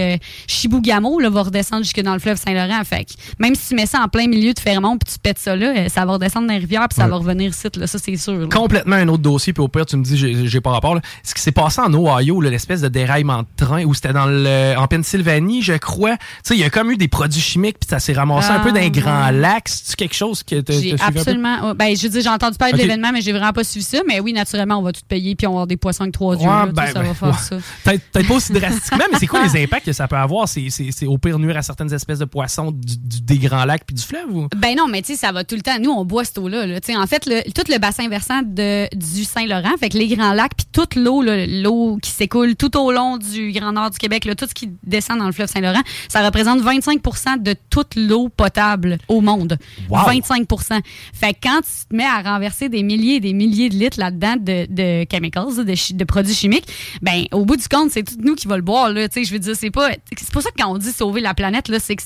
Chibougamau 0.47 1.19
là, 1.20 1.31
va 1.31 1.43
redescendre 1.43 1.82
jusque 1.82 2.00
dans 2.00 2.12
le 2.14 2.19
fleuve 2.20 2.38
Saint-Laurent. 2.38 2.82
Fait 2.85 3.05
que 3.05 3.12
même 3.38 3.55
si 3.55 3.69
tu 3.69 3.75
mets 3.75 3.87
ça 3.87 4.00
en 4.00 4.09
plein 4.09 4.26
milieu 4.29 4.52
de 4.55 4.59
Fermont 4.59 4.86
puis 4.93 5.12
tu 5.12 5.19
pètes 5.19 5.38
ça 5.38 5.56
là, 5.56 5.88
ça 5.88 6.05
va 6.05 6.12
redescendre 6.15 6.47
dans 6.47 6.53
les 6.55 6.61
rivières 6.61 6.87
puis 6.88 6.97
ça 6.97 7.05
Ouais. 7.05 7.11
va 7.11 7.17
revenir 7.17 7.50
ici. 7.50 7.67
Là. 7.77 7.87
Ça, 7.87 7.99
c'est 7.99 8.17
sûr. 8.17 8.35
là. 8.35 8.47
Complètement 8.53 8.97
un 8.97 9.09
autre 9.09 9.23
dossier, 9.23 9.53
puis 9.53 9.62
au 9.62 9.69
pire, 9.69 9.87
tu 9.87 9.97
me 9.97 10.05
dis, 10.05 10.17
j'ai 10.47 10.61
pas 10.61 10.71
rapport. 10.71 10.94
là. 10.94 11.00
Ce 11.23 11.35
qui 11.35 11.43
s'est 11.43 11.53
passé 11.53 11.81
en 11.81 11.93
Ohio, 11.93 12.41
l'espèce 12.41 12.81
de 12.81 12.88
déraillement 12.88 13.43
de 13.43 13.47
train, 13.56 13.85
où 13.85 13.94
c'était 13.94 14.12
dans 14.12 14.27
le, 14.27 14.75
en 14.79 14.87
Pennsylvanie, 14.87 15.62
je 15.62 15.75
crois. 15.75 16.17
Tu 16.17 16.25
sais, 16.44 16.55
il 16.55 16.61
y 16.61 16.65
a 16.65 16.71
comme 16.71 16.91
eu 16.91 16.97
des 16.97 17.09
produits 17.09 17.41
chimiques, 17.41 17.79
puis 17.81 17.88
ça 17.88 17.99
s'est 17.99 18.12
ramassé 18.12 18.50
un 18.50 18.56
Ah, 18.56 18.61
peu 18.61 18.71
dans 18.73 18.81
les 18.81 18.91
grands 18.91 19.27
ouais. 19.27 19.33
lacs. 19.33 19.69
C'est 19.69 19.97
quelque 19.97 20.15
chose 20.15 20.43
que 20.43 20.61
tu 20.61 20.94
absolument. 21.00 21.56
oh, 21.71 21.75
Ben, 21.75 21.97
je 21.97 22.06
dire, 22.09 22.23
j'ai 22.23 22.29
entendu 22.29 22.56
parler 22.59 22.75
de 22.75 22.79
l'événement, 22.79 23.11
mais 23.12 23.21
j'ai 23.21 23.33
vraiment 23.33 23.53
pas 23.53 23.65
suivi 23.65 23.85
ça. 23.85 23.99
Mais 24.06 24.21
oui, 24.21 24.33
naturellement, 24.33 24.79
on 24.79 24.83
va 24.83 24.93
tout 24.93 25.00
payer, 25.09 25.35
puis 25.35 25.47
on 25.47 25.50
va 25.50 25.55
avoir 25.56 25.67
des 25.67 25.77
poissons 25.77 26.03
avec 26.03 26.15
trois 26.15 26.37
yeux. 26.37 26.47
là, 26.47 26.67
tu 26.75 26.87
sais, 26.87 26.93
ça 26.93 27.03
va 27.03 27.15
faire 27.15 27.38
ça. 27.38 27.56
ben, 27.85 27.99
Peut-être 28.12 28.29
pas 28.29 28.35
aussi 28.35 28.53
drastiquement, 28.53 29.05
mais 29.12 29.19
c'est 29.19 29.27
quoi 29.27 29.43
les 29.47 29.62
impacts 29.65 29.87
que 29.87 29.93
ça 29.93 30.06
peut 30.09 30.17
avoir? 30.17 30.49
C'est 30.49 31.06
au 31.06 31.19
pire 31.19 31.38
nuire 31.38 31.56
à 31.56 31.62
certaines 31.62 31.93
espèces 31.93 32.19
de 32.19 32.25
poissons 32.25 32.71
du- 32.71 32.97
du- 32.99 33.21
des 33.23 33.38
grands 33.38 33.65
lacs 33.65 33.85
puis 33.87 33.94
du 33.94 34.03
fleuve? 34.03 34.27
Ou? 34.35 34.49
Ben 34.56 34.75
non, 34.76 34.88
mais 34.88 35.02
tu 35.02 35.12
sais, 35.12 35.19
ça 35.19 35.32
va 35.32 35.44
tout 35.44 35.55
le 35.55 35.62
temps. 35.62 35.78
Nous, 35.81 35.90
on 35.90 36.05
boit 36.05 36.25
cette 36.25 36.38
eau-là. 36.38 36.67
là. 36.67 36.78
En 36.96 37.06
fait, 37.06 37.26
le- 37.26 37.43
tout 37.52 37.64
le 37.70 37.78
bassin 37.78 38.08
versant 38.08 38.43
de, 38.43 38.88
du 38.94 39.25
Saint-Laurent, 39.25 39.76
fait 39.81 39.88
que 39.88 39.99
les 39.99 40.08
grands 40.08 40.32
lacs, 40.32 40.55
puis 40.56 40.67
toute 40.73 40.94
l'eau, 40.94 41.23
l'eau 41.23 41.99
qui 42.02 42.11
s'écoule 42.11 42.56
tout 42.56 42.76
au 42.76 42.93
long 42.93 43.17
du 43.17 43.52
Grand 43.52 43.73
Nord 43.73 43.90
du 43.90 43.99
Québec, 43.99 44.25
là, 44.25 44.34
tout 44.34 44.46
ce 44.49 44.55
qui 44.55 44.70
descend 44.84 45.19
dans 45.19 45.26
le 45.26 45.32
fleuve 45.32 45.49
Saint-Laurent, 45.49 45.82
ça 46.08 46.25
représente 46.25 46.61
25% 46.62 47.43
de 47.43 47.55
toute 47.70 47.94
l'eau 47.96 48.28
potable 48.28 48.99
au 49.08 49.20
monde. 49.20 49.58
Wow. 49.88 49.99
25% 50.11 50.81
Fait 51.12 51.32
que 51.34 51.38
quand 51.43 51.61
tu 51.61 51.87
te 51.88 51.94
mets 51.96 52.05
à 52.05 52.23
renverser 52.23 52.69
des 52.69 52.82
milliers 52.82 53.17
et 53.17 53.20
des 53.20 53.32
milliers 53.32 53.69
de 53.69 53.75
litres 53.75 53.99
là-dedans 53.99 54.37
de, 54.38 54.67
de 54.69 55.06
chemicals, 55.11 55.64
de, 55.64 56.05
produits 56.05 56.34
chimiques, 56.34 56.67
ben 57.02 57.25
au 57.32 57.44
bout 57.44 57.56
du 57.56 57.69
compte, 57.69 57.90
c'est 57.90 58.02
tout 58.02 58.17
nous 58.20 58.34
qui 58.34 58.46
va 58.49 58.56
le 58.56 58.62
boire. 58.62 58.88
Je 58.94 59.32
veux 59.32 59.38
dire, 59.38 59.56
c'est 59.56 59.70
pas. 59.70 59.90
C'est 60.17 60.31
pour 60.31 60.43
ça 60.43 60.50
que 60.50 60.56
quand 60.62 60.70
on 60.73 60.78
dit 60.78 60.93
sauver 60.93 61.20
la 61.20 61.34
planète, 61.34 61.70
c'est 61.78 61.96
que 61.96 62.02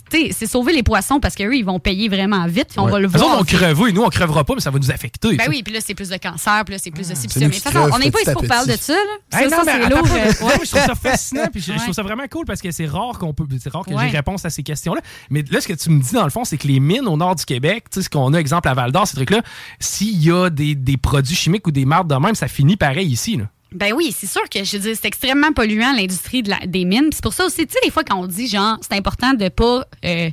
sauver 0.47 0.73
les 0.73 0.83
poissons 0.83 1.21
parce 1.21 1.35
qu'eux, 1.35 1.55
ils 1.55 1.65
vont 1.65 1.79
payer 1.79 2.09
vraiment 2.09 2.47
vite. 2.47 2.60
Puis 2.69 2.79
On 2.79 2.87
va 2.87 2.99
le 2.99 3.07
autres 3.09 3.19
voir. 3.19 3.39
vont 3.39 3.45
crever, 3.45 3.93
nous 3.93 4.03
on 4.03 4.09
crevera 4.09 4.45
pas, 4.45 4.55
mais 4.55 4.61
ça 4.61 4.71
va 4.71 4.79
nous 4.79 4.91
affecter. 4.91 5.37
Ben 5.37 5.47
oui, 5.49 5.63
puis 5.63 5.73
là, 5.73 5.81
c'est 5.85 5.95
plus 5.95 6.09
de 6.09 6.17
cancer, 6.17 6.63
puis 6.65 6.75
là, 6.75 6.79
c'est 6.83 6.91
plus 6.91 7.09
de 7.09 7.15
ci, 7.15 7.29
ça. 7.29 7.41
nous 7.41 7.49
Mais 7.49 7.93
on 7.93 7.99
n'est 7.99 8.11
pas 8.11 8.21
ici 8.21 8.33
pour 8.33 8.47
parler 8.47 8.75
de 8.77 8.79
ça. 8.81 8.93
là. 8.95 9.41
Hey, 9.41 9.49
ça, 9.51 9.57
non, 9.59 9.63
mais 9.65 9.73
c'est 9.73 9.89
lourd. 9.89 10.07
euh, 10.11 10.47
ouais, 10.47 10.65
je 10.65 10.71
trouve 10.71 10.87
ça 10.87 10.95
fascinant, 10.95 11.47
puis 11.53 11.61
je, 11.63 11.73
trouve 11.73 11.95
ça 11.95 12.03
vraiment 12.03 12.27
cool 12.31 12.45
parce 12.47 12.61
que 12.61 12.71
c'est 12.71 12.87
rare 12.87 13.19
qu'on 13.19 13.33
peut, 13.33 13.45
c'est 13.61 13.71
rare 13.73 13.85
que 13.85 13.95
Ouais. 13.95 14.09
j'ai 14.11 14.17
réponse 14.17 14.45
à 14.45 14.51
ces 14.51 14.63
questions-là. 14.63 15.01
Mais 15.31 15.45
là, 15.51 15.61
ce 15.61 15.69
que 15.69 15.73
tu 15.75 15.91
me 15.91 16.01
dis 16.01 16.13
dans 16.13 16.25
le 16.25 16.31
fond, 16.31 16.45
c'est 16.45 16.57
que 16.59 16.67
les 16.69 16.81
mines 16.81 17.07
au 17.09 17.17
nord 17.17 17.35
du 17.37 17.45
Québec, 17.45 17.85
tu 17.91 18.01
sais, 18.01 18.05
ce 18.05 18.11
qu'on 18.11 18.33
a 18.35 18.39
exemple 18.39 18.69
à 18.69 18.75
Val 18.75 18.93
d'Or, 18.93 19.07
ces 19.07 19.17
trucs-là, 19.17 19.43
s'il 19.79 20.23
y 20.23 20.31
a 20.31 20.51
des, 20.51 20.75
des 20.75 20.97
produits 20.97 21.35
chimiques 21.37 21.67
ou 21.67 21.71
des 21.71 21.85
marques 21.85 22.07
de 22.09 22.15
même, 22.17 22.35
ça 22.35 22.49
finit 22.49 22.77
pareil 22.77 23.09
ici. 23.09 23.37
Là. 23.37 23.45
Ben 23.73 23.93
oui, 23.93 24.13
c'est 24.19 24.27
sûr 24.27 24.43
que 24.53 24.65
je 24.65 24.77
veux 24.77 24.83
dire, 24.83 24.97
c'est 25.01 25.07
extrêmement 25.07 25.53
polluant 25.53 25.93
l'industrie 25.93 26.43
de 26.43 26.53
des 26.67 26.85
mines. 26.85 27.11
C'est 27.13 27.23
pour 27.23 27.33
ça 27.33 27.45
aussi, 27.47 27.67
tu 27.69 27.73
sais, 27.73 27.79
des 27.85 27.91
fois 27.93 28.03
quand 28.03 28.17
on 28.17 28.27
dit 28.27 28.49
genre, 28.49 28.77
c'est 28.81 28.97
important 28.97 29.33
de 29.33 29.49
pas, 29.49 29.85
euh, 30.05 30.31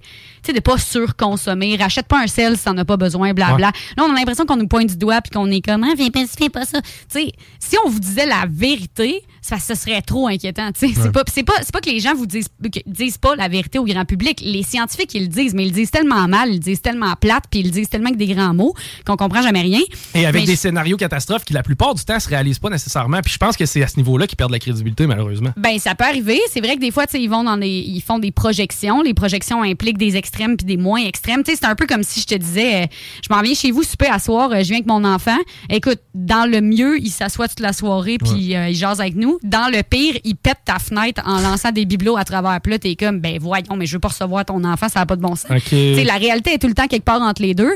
sais, 0.48 0.54
de 0.54 0.60
pas 0.60 0.78
surconsommer, 0.78 1.76
rachète 1.78 2.08
pas 2.08 2.22
un 2.24 2.28
sel 2.28 2.58
si 2.58 2.64
t'en 2.66 2.78
as 2.78 2.86
pas 2.86 2.98
besoin, 2.98 3.34
blabla. 3.34 3.72
Là, 3.98 4.04
on 4.04 4.12
a 4.12 4.14
l'impression 4.16 4.46
qu'on 4.46 4.58
nous 4.58 4.68
pointe 4.68 4.88
du 4.90 4.98
doigt 4.98 5.22
puis 5.22 5.32
qu'on 5.32 5.50
est 5.52 5.62
comme, 5.62 5.84
ah, 5.84 5.94
viens 5.98 6.10
pas, 6.10 6.26
fais 6.28 6.50
pas 6.50 6.66
ça. 6.66 6.82
Tu 6.82 6.88
sais, 7.10 7.32
si 7.60 7.76
on 7.86 7.90
vous 7.90 8.00
disait 8.00 8.26
la 8.26 8.46
vérité, 8.50 9.24
ça, 9.42 9.58
ce 9.60 9.76
serait 9.76 10.02
trop 10.02 10.28
inquiétant. 10.28 10.72
Tu 10.72 10.88
sais, 10.90 10.94
c'est 11.02 11.12
pas, 11.12 11.24
c'est 11.34 11.44
pas, 11.44 11.54
c'est 11.62 11.72
pas 11.72 11.80
que 11.82 11.90
les 11.90 12.00
gens 12.00 12.14
vous 12.16 12.26
disent, 12.26 12.48
que- 12.64 12.80
disent 12.86 13.18
pas 13.18 13.36
la 13.36 13.48
vérité 13.48 13.80
au 13.80 13.86
grand 13.86 14.06
public. 14.06 14.42
Les 14.44 14.64
scientifiques 14.64 15.14
ils 15.14 15.24
le 15.24 15.28
disent, 15.28 15.54
mais 15.54 15.64
ils 15.64 15.70
le 15.70 15.74
disent 15.74 15.92
tellement 15.92 16.28
mal, 16.28 16.50
ils 16.50 16.54
le 16.56 16.60
disent 16.60 16.82
tellement 16.82 17.16
plate, 17.16 17.46
puis 17.50 17.62
ils 17.62 17.66
le 17.68 17.72
disent 17.72 17.90
tellement 17.90 18.08
avec 18.10 18.18
des 18.18 18.28
grands 18.34 18.54
mots 18.54 18.74
qu'on 19.06 19.16
comprend 19.16 19.42
jamais 19.42 19.62
rien. 19.62 19.80
Et 20.16 20.26
avec 20.26 20.42
Mais 20.42 20.46
des 20.48 20.54
je- 20.54 20.58
scénarios 20.60 20.98
catastrophes 20.98 21.46
qui, 21.46 21.54
la 21.54 21.64
plupart 21.64 21.94
du 21.96 22.04
temps, 22.04 22.20
se 22.20 22.28
réalisent 22.30 22.60
pas 22.60 22.70
nécessairement. 22.70 23.20
Puis 23.22 23.34
je 23.34 23.38
pense 23.38 23.56
que 23.58 23.66
c'est 23.66 23.84
à 23.84 23.88
ce 23.88 23.98
niveau-là 23.98 24.28
qu'ils 24.28 24.36
perdent 24.38 24.52
la 24.52 24.60
crédibilité, 24.60 25.08
malheureusement. 25.08 25.52
Ben, 25.58 25.80
ça 25.80 25.96
peut 25.96 26.06
arriver. 26.06 26.40
C'est 26.52 26.60
vrai 26.62 26.76
que 26.76 26.82
des 26.82 26.92
fois, 26.92 27.06
tu 27.08 27.14
sais, 27.18 27.22
ils 27.24 27.30
vont 27.30 27.44
dans 27.44 27.58
des, 27.58 27.68
ils 27.70 28.02
font 28.02 28.20
des 28.20 28.32
projections. 28.32 29.02
Les 29.02 29.14
projections 29.14 29.64
impliquent 29.64 29.98
des 29.98 30.18
extrêmes 30.38 30.58
puis 30.58 30.66
des 30.66 30.78
moins 30.78 31.04
extrêmes. 31.04 31.44
Tu 31.44 31.52
sais, 31.52 31.58
c'est 31.62 31.68
un 31.68 31.76
peu 31.76 31.88
comme 31.88 32.04
si 32.04 32.22
je 32.22 32.26
te 32.26 32.36
disais, 32.36 32.84
euh, 32.84 32.88
je 33.28 33.34
m'en 33.34 33.42
viens 33.42 33.54
chez 33.54 33.72
vous 33.72 33.84
souper 33.84 34.08
à 34.08 34.20
soir, 34.20 34.52
euh, 34.52 34.60
je 34.60 34.68
viens 34.68 34.78
avec 34.78 34.88
mon 34.88 35.04
enfant. 35.04 35.38
Écoute, 35.70 36.00
dans 36.14 36.50
le 36.50 36.62
mieux, 36.62 37.00
il 37.00 37.10
s'assoit 37.10 37.48
toute 37.48 37.60
la 37.60 37.74
soirée 37.74 38.18
puis 38.18 38.56
euh, 38.56 38.70
il 38.70 38.76
jase 38.76 39.02
avec 39.02 39.16
nous. 39.16 39.40
Dans 39.44 39.72
le 39.72 39.84
pire, 39.84 40.16
il 40.24 40.36
pète 40.36 40.60
ta 40.66 40.80
fenêtre 40.80 41.22
en 41.26 41.40
lançant 41.40 41.72
des 41.72 41.86
bibelots 41.86 42.18
à 42.18 42.24
travers. 42.24 42.60
Puis 42.62 42.74
là, 42.74 42.80
t'es 42.80 42.96
comme, 42.96 43.20
ben 43.20 43.38
voyons, 43.40 43.76
mais 43.76 43.86
je 43.86 43.94
veux 43.94 44.00
pas 44.00 44.10
recevoir 44.10 44.46
ton 44.46 44.64
enfant, 44.64 44.90
ça 44.90 45.00
n'a 45.00 45.06
pas 45.06 45.16
de 45.16 45.22
bon 45.22 45.36
sens. 45.36 45.50
OK. 45.50 45.70
Tu 45.70 45.96
sais, 45.96 46.04
la 46.04 46.16
réalité 46.16 46.54
est 46.54 46.60
tout 46.60 46.68
le 46.68 46.74
temps 46.74 46.88
quelque 46.88 47.06
part 47.06 47.22
entre 47.22 47.42
les 47.42 47.54
deux. 47.54 47.76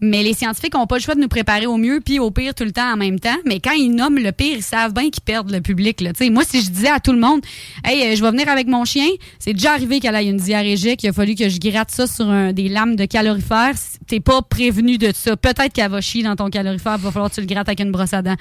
Mais 0.00 0.22
les 0.22 0.32
scientifiques 0.34 0.74
n'ont 0.74 0.86
pas 0.86 0.96
le 0.96 1.02
choix 1.02 1.14
de 1.16 1.20
nous 1.20 1.28
préparer 1.28 1.66
au 1.66 1.76
mieux 1.76 2.00
puis 2.04 2.18
au 2.20 2.30
pire 2.30 2.54
tout 2.54 2.64
le 2.64 2.70
temps 2.72 2.92
en 2.92 2.96
même 2.96 3.18
temps. 3.18 3.36
Mais 3.44 3.58
quand 3.58 3.72
ils 3.72 3.90
nomment 3.90 4.18
le 4.20 4.30
pire, 4.32 4.56
ils 4.58 4.62
savent 4.62 4.92
bien 4.94 5.10
qu'ils 5.10 5.22
perdent 5.24 5.50
le 5.50 5.60
public. 5.60 6.00
Là. 6.00 6.12
Moi, 6.30 6.44
si 6.46 6.62
je 6.62 6.70
disais 6.70 6.88
à 6.90 7.00
tout 7.00 7.12
le 7.12 7.18
monde, 7.18 7.40
hey, 7.84 8.12
euh, 8.12 8.14
je 8.16 8.22
vais 8.22 8.30
venir 8.30 8.48
avec 8.48 8.68
mon 8.68 8.84
chien, 8.84 9.08
c'est 9.38 9.52
déjà 9.54 9.72
arrivé 9.72 9.98
qu'elle 10.00 10.14
ait 10.14 10.26
une 10.26 10.36
diarrhégique, 10.36 11.02
il 11.02 11.08
a 11.08 11.12
fallu 11.12 11.34
que 11.34 11.48
je 11.48 11.58
gratte 11.58 11.90
ça 11.90 12.06
sur 12.06 12.28
un- 12.30 12.52
des 12.52 12.68
lames 12.68 12.94
de 12.96 13.04
calorifère. 13.06 13.72
T'es 14.06 14.20
pas 14.20 14.40
prévenu 14.42 14.98
de 14.98 15.10
ça. 15.14 15.36
Peut-être 15.36 15.72
qu'elle 15.72 15.90
va 15.90 16.00
chier 16.00 16.22
dans 16.22 16.36
ton 16.36 16.48
calorifère, 16.48 16.96
il 16.98 17.02
va 17.02 17.10
falloir 17.10 17.30
que 17.30 17.34
tu 17.34 17.40
le 17.40 17.46
grattes 17.46 17.68
avec 17.68 17.80
une 17.80 17.90
brosse 17.92 18.14
à 18.14 18.22
dents. 18.22 18.36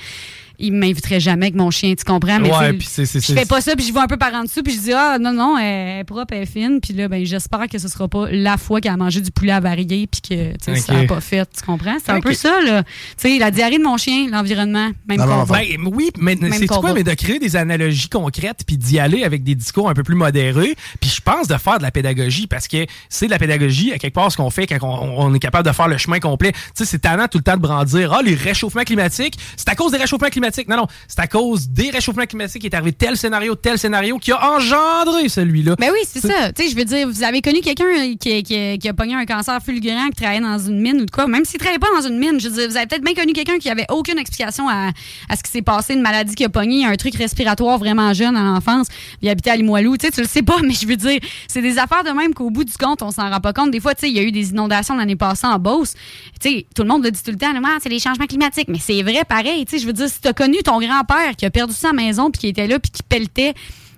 Il 0.59 0.73
m'inviterait 0.73 1.19
jamais 1.19 1.47
avec 1.47 1.55
mon 1.55 1.69
chien, 1.69 1.93
tu 1.95 2.03
comprends? 2.03 2.39
Mais 2.39 2.51
Ouais, 2.51 2.73
puis 2.73 2.87
c'est- 2.89 3.05
c'est- 3.05 3.19
je 3.25 3.33
fais 3.37 3.45
pas 3.45 3.61
ça, 3.61 3.75
puis 3.75 3.85
je 3.85 3.93
vais 3.93 3.99
un 3.99 4.07
peu 4.07 4.17
par 4.17 4.33
en 4.33 4.43
dessous, 4.43 4.63
puis 4.63 4.73
je 4.73 4.79
dis 4.79 4.93
ah 4.93 5.17
non 5.19 5.31
non, 5.31 5.57
elle 5.57 5.99
est 5.99 6.03
propre, 6.03 6.33
elle 6.33 6.43
est 6.43 6.45
fine, 6.47 6.79
puis 6.81 6.93
là 6.93 7.07
ben 7.07 7.23
j'espère 7.25 7.67
que 7.69 7.77
ce 7.77 7.87
sera 7.87 8.07
pas 8.07 8.27
la 8.31 8.57
fois 8.57 8.81
qu'elle 8.81 8.93
a 8.93 8.97
mangé 8.97 9.21
du 9.21 9.29
poulet 9.31 9.51
avarié 9.51 10.07
puis 10.07 10.21
que 10.21 10.51
tu 10.53 10.57
sais 10.61 10.71
Ok. 10.71 10.77
ça 10.77 10.97
a 10.99 11.03
pas 11.05 11.21
fait, 11.21 11.47
tu 11.55 11.63
comprends? 11.63 11.97
C'est 12.03 12.11
un 12.11 12.21
peu 12.21 12.33
ça 12.33 12.59
là. 12.65 12.83
Tu 12.83 12.89
sais 13.17 13.37
la 13.37 13.51
diarrhée 13.51 13.77
de 13.77 13.83
mon 13.83 13.97
chien, 13.97 14.27
l'environnement, 14.31 14.89
même 15.07 15.17
Non. 15.19 15.43
Ben, 15.43 15.63
oui, 15.93 16.09
mais 16.17 16.35
c'est 16.53 16.67
quoi, 16.67 16.93
mais 16.93 17.03
de 17.03 17.13
créer 17.13 17.37
des 17.39 17.55
analogies 17.55 18.09
concrètes 18.09 18.63
puis 18.65 18.77
d'y 18.77 18.99
aller 18.99 19.23
avec 19.23 19.43
des 19.43 19.53
discours 19.55 19.89
un 19.89 19.93
peu 19.93 20.03
plus 20.03 20.15
modérés. 20.15 20.75
Puis 20.99 21.11
je 21.15 21.21
pense 21.21 21.47
de 21.47 21.55
faire 21.57 21.77
de 21.77 21.83
la 21.83 21.91
pédagogie 21.91 22.47
parce 22.47 22.67
que 22.67 22.85
c'est 23.09 23.27
de 23.27 23.31
la 23.31 23.37
pédagogie 23.39 23.93
à 23.93 23.99
quelque 23.99 24.15
part 24.15 24.31
ce 24.31 24.37
qu'on 24.37 24.49
fait 24.49 24.65
quand 24.65 24.77
on, 24.81 25.19
on 25.27 25.33
est 25.35 25.39
capable 25.39 25.67
de 25.67 25.73
faire 25.73 25.87
le 25.87 25.97
chemin 25.97 26.19
complet. 26.19 26.51
Tu 26.51 26.59
sais, 26.73 26.85
c'est 26.85 26.99
tannant 26.99 27.27
tout 27.27 27.37
le 27.37 27.43
temps 27.43 27.57
de 27.57 27.61
brandir 27.61 28.13
ah 28.13 28.21
les 28.23 28.33
réchauffements 28.35 28.83
climatiques, 28.83 29.37
c'est 29.55 29.69
à 29.69 29.75
cause 29.75 29.91
des 29.91 29.97
réchauffements 29.99 30.29
climatiques. 30.29 30.46
Non 30.67 30.77
non, 30.77 30.87
c'est 31.07 31.19
à 31.19 31.27
cause 31.27 31.69
des 31.69 31.89
réchauffements 31.89 32.25
climatiques 32.25 32.61
qui 32.61 32.67
est 32.67 32.75
arrivé 32.75 32.93
tel 32.93 33.17
scénario, 33.17 33.55
tel 33.55 33.77
scénario 33.77 34.17
qui 34.17 34.31
a 34.31 34.55
engendré 34.55 35.29
celui-là. 35.29 35.75
Ben 35.79 35.89
oui, 35.91 35.99
c'est 36.05 36.21
ça. 36.21 36.51
Tu 36.51 36.63
sais, 36.63 36.69
je 36.69 36.75
veux 36.75 36.85
dire, 36.85 37.07
vous 37.07 37.23
avez 37.23 37.41
connu 37.41 37.61
quelqu'un 37.61 37.85
euh, 37.85 38.15
qui, 38.19 38.43
qui, 38.43 38.77
qui 38.79 38.89
a 38.89 38.93
pogné 38.93 39.15
un 39.15 39.25
cancer 39.25 39.61
fulgurant, 39.61 40.07
qui 40.09 40.21
travaillait 40.21 40.41
dans 40.41 40.59
une 40.59 40.81
mine 40.81 41.01
ou 41.01 41.05
de 41.05 41.11
quoi, 41.11 41.27
même 41.27 41.45
s'il 41.45 41.59
travaillait 41.59 41.79
pas 41.79 41.87
dans 41.95 42.07
une 42.07 42.17
mine, 42.17 42.39
je 42.39 42.49
veux 42.49 42.55
dire, 42.55 42.69
vous 42.69 42.77
avez 42.77 42.87
peut-être 42.87 43.03
bien 43.03 43.13
connu 43.13 43.33
quelqu'un 43.33 43.57
qui 43.57 43.69
avait 43.69 43.85
aucune 43.89 44.17
explication 44.17 44.69
à, 44.69 44.91
à 45.29 45.35
ce 45.35 45.43
qui 45.43 45.51
s'est 45.51 45.61
passé, 45.61 45.93
une 45.93 46.01
maladie 46.01 46.35
qui 46.35 46.45
a 46.45 46.49
pogné, 46.49 46.85
un 46.85 46.95
truc 46.95 47.15
respiratoire 47.15 47.77
vraiment 47.77 48.13
jeune 48.13 48.37
en 48.37 48.55
enfance, 48.55 48.87
il 49.21 49.29
habitait 49.29 49.51
à 49.51 49.55
Limoilou. 49.55 49.97
Tu 49.97 50.07
sais, 50.07 50.11
tu 50.11 50.21
le 50.21 50.27
sais 50.27 50.41
pas, 50.43 50.57
mais 50.63 50.73
je 50.73 50.87
veux 50.87 50.95
dire, 50.95 51.19
c'est 51.47 51.61
des 51.61 51.77
affaires 51.77 52.03
de 52.03 52.11
même 52.11 52.33
qu'au 52.33 52.49
bout 52.49 52.63
du 52.63 52.73
compte, 52.73 53.01
on 53.01 53.11
s'en 53.11 53.29
rend 53.29 53.39
pas 53.39 53.53
compte. 53.53 53.71
Des 53.71 53.79
fois, 53.79 53.95
tu 53.95 54.01
sais, 54.01 54.09
il 54.09 54.15
y 54.15 54.19
a 54.19 54.23
eu 54.23 54.31
des 54.31 54.49
inondations 54.49 54.95
l'année 54.95 55.15
passée 55.15 55.47
en 55.47 55.59
Beauce. 55.59 55.93
Tu 56.39 56.49
sais, 56.49 56.65
tout 56.75 56.83
le 56.83 56.89
monde 56.89 57.03
le 57.03 57.11
dit 57.11 57.21
tout 57.23 57.31
le 57.31 57.37
temps, 57.37 57.53
Ah, 57.65 57.77
c'est 57.81 57.89
les 57.89 57.99
changements 57.99 58.25
climatiques. 58.25 58.67
Mais 58.67 58.79
c'est 58.79 59.01
vrai, 59.01 59.23
pareil. 59.27 59.65
Tu 59.65 59.75
sais, 59.75 59.81
je 59.81 59.87
veux 59.87 59.93
dire, 59.93 60.09
si 60.09 60.21
connu 60.37 60.57
ton 60.63 60.79
grand-père 60.79 61.35
qui 61.35 61.45
a 61.45 61.49
perdu 61.49 61.73
sa 61.73 61.91
maison 61.91 62.29
puis 62.29 62.39
qui 62.39 62.47
était 62.47 62.67
là 62.67 62.79
puis 62.79 62.91
qui 62.91 63.03
pelletait 63.03 63.53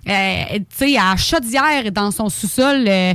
euh, 0.08 0.58
tu 0.58 0.92
sais, 0.92 0.96
à 0.96 1.14
chaudière 1.16 1.92
dans 1.92 2.10
son 2.10 2.30
sous-sol, 2.30 2.86
euh, 2.88 3.12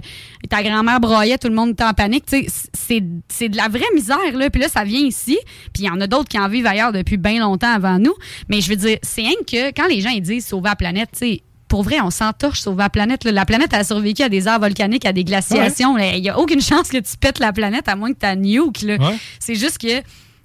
ta 0.50 0.62
grand-mère 0.62 1.00
broyait, 1.00 1.38
tout 1.40 1.48
le 1.48 1.56
monde 1.56 1.72
était 1.72 1.84
en 1.84 1.94
panique. 1.94 2.26
Tu 2.28 2.44
sais, 2.44 2.48
c'est, 2.74 3.04
c'est 3.28 3.50
de 3.50 3.58
la 3.58 3.68
vraie 3.68 3.92
misère, 3.96 4.18
là. 4.34 4.50
Puis 4.52 4.62
là, 4.62 4.70
ça 4.70 4.84
vient 4.84 5.00
ici. 5.00 5.38
Puis 5.74 5.84
il 5.84 5.86
y 5.86 5.90
en 5.90 6.00
a 6.00 6.06
d'autres 6.06 6.30
qui 6.30 6.38
en 6.38 6.48
vivent 6.48 6.68
ailleurs 6.68 6.92
depuis 6.92 7.18
bien 7.18 7.40
longtemps 7.40 7.74
avant 7.74 7.98
nous. 7.98 8.14
Mais 8.50 8.62
je 8.62 8.70
veux 8.70 8.76
dire, 8.76 9.00
c'est 9.02 9.22
rien 9.22 9.34
que 9.48 9.70
quand 9.70 9.88
les 9.88 10.00
gens 10.00 10.12
ils 10.12 10.22
disent 10.22 10.46
sauver 10.46 10.70
la 10.70 10.76
planète, 10.76 11.10
tu 11.14 11.20
sais, 11.20 11.42
pour 11.68 11.82
vrai, 11.82 12.00
on 12.02 12.12
s'entorche 12.12 12.60
sauver 12.60 12.84
la 12.84 12.90
planète. 12.90 13.24
là. 13.24 13.32
La 13.32 13.46
planète 13.46 13.74
a 13.74 13.84
survécu 13.84 14.22
à 14.22 14.30
des 14.30 14.48
airs 14.48 14.60
volcaniques, 14.60 15.06
à 15.06 15.12
des 15.12 15.24
glaciations. 15.24 15.98
Il 15.98 16.22
n'y 16.22 16.30
a 16.30 16.38
aucune 16.38 16.62
chance 16.72 16.90
que 16.90 16.98
tu 16.98 17.18
pètes 17.20 17.40
la 17.40 17.52
planète 17.52 17.88
à 17.88 17.96
moins 17.96 18.14
que 18.14 18.20
tu 18.20 18.38
nuke. 18.38 18.84
Ouais. 18.84 18.98
C'est 19.40 19.56
juste 19.56 19.80
que 19.80 20.04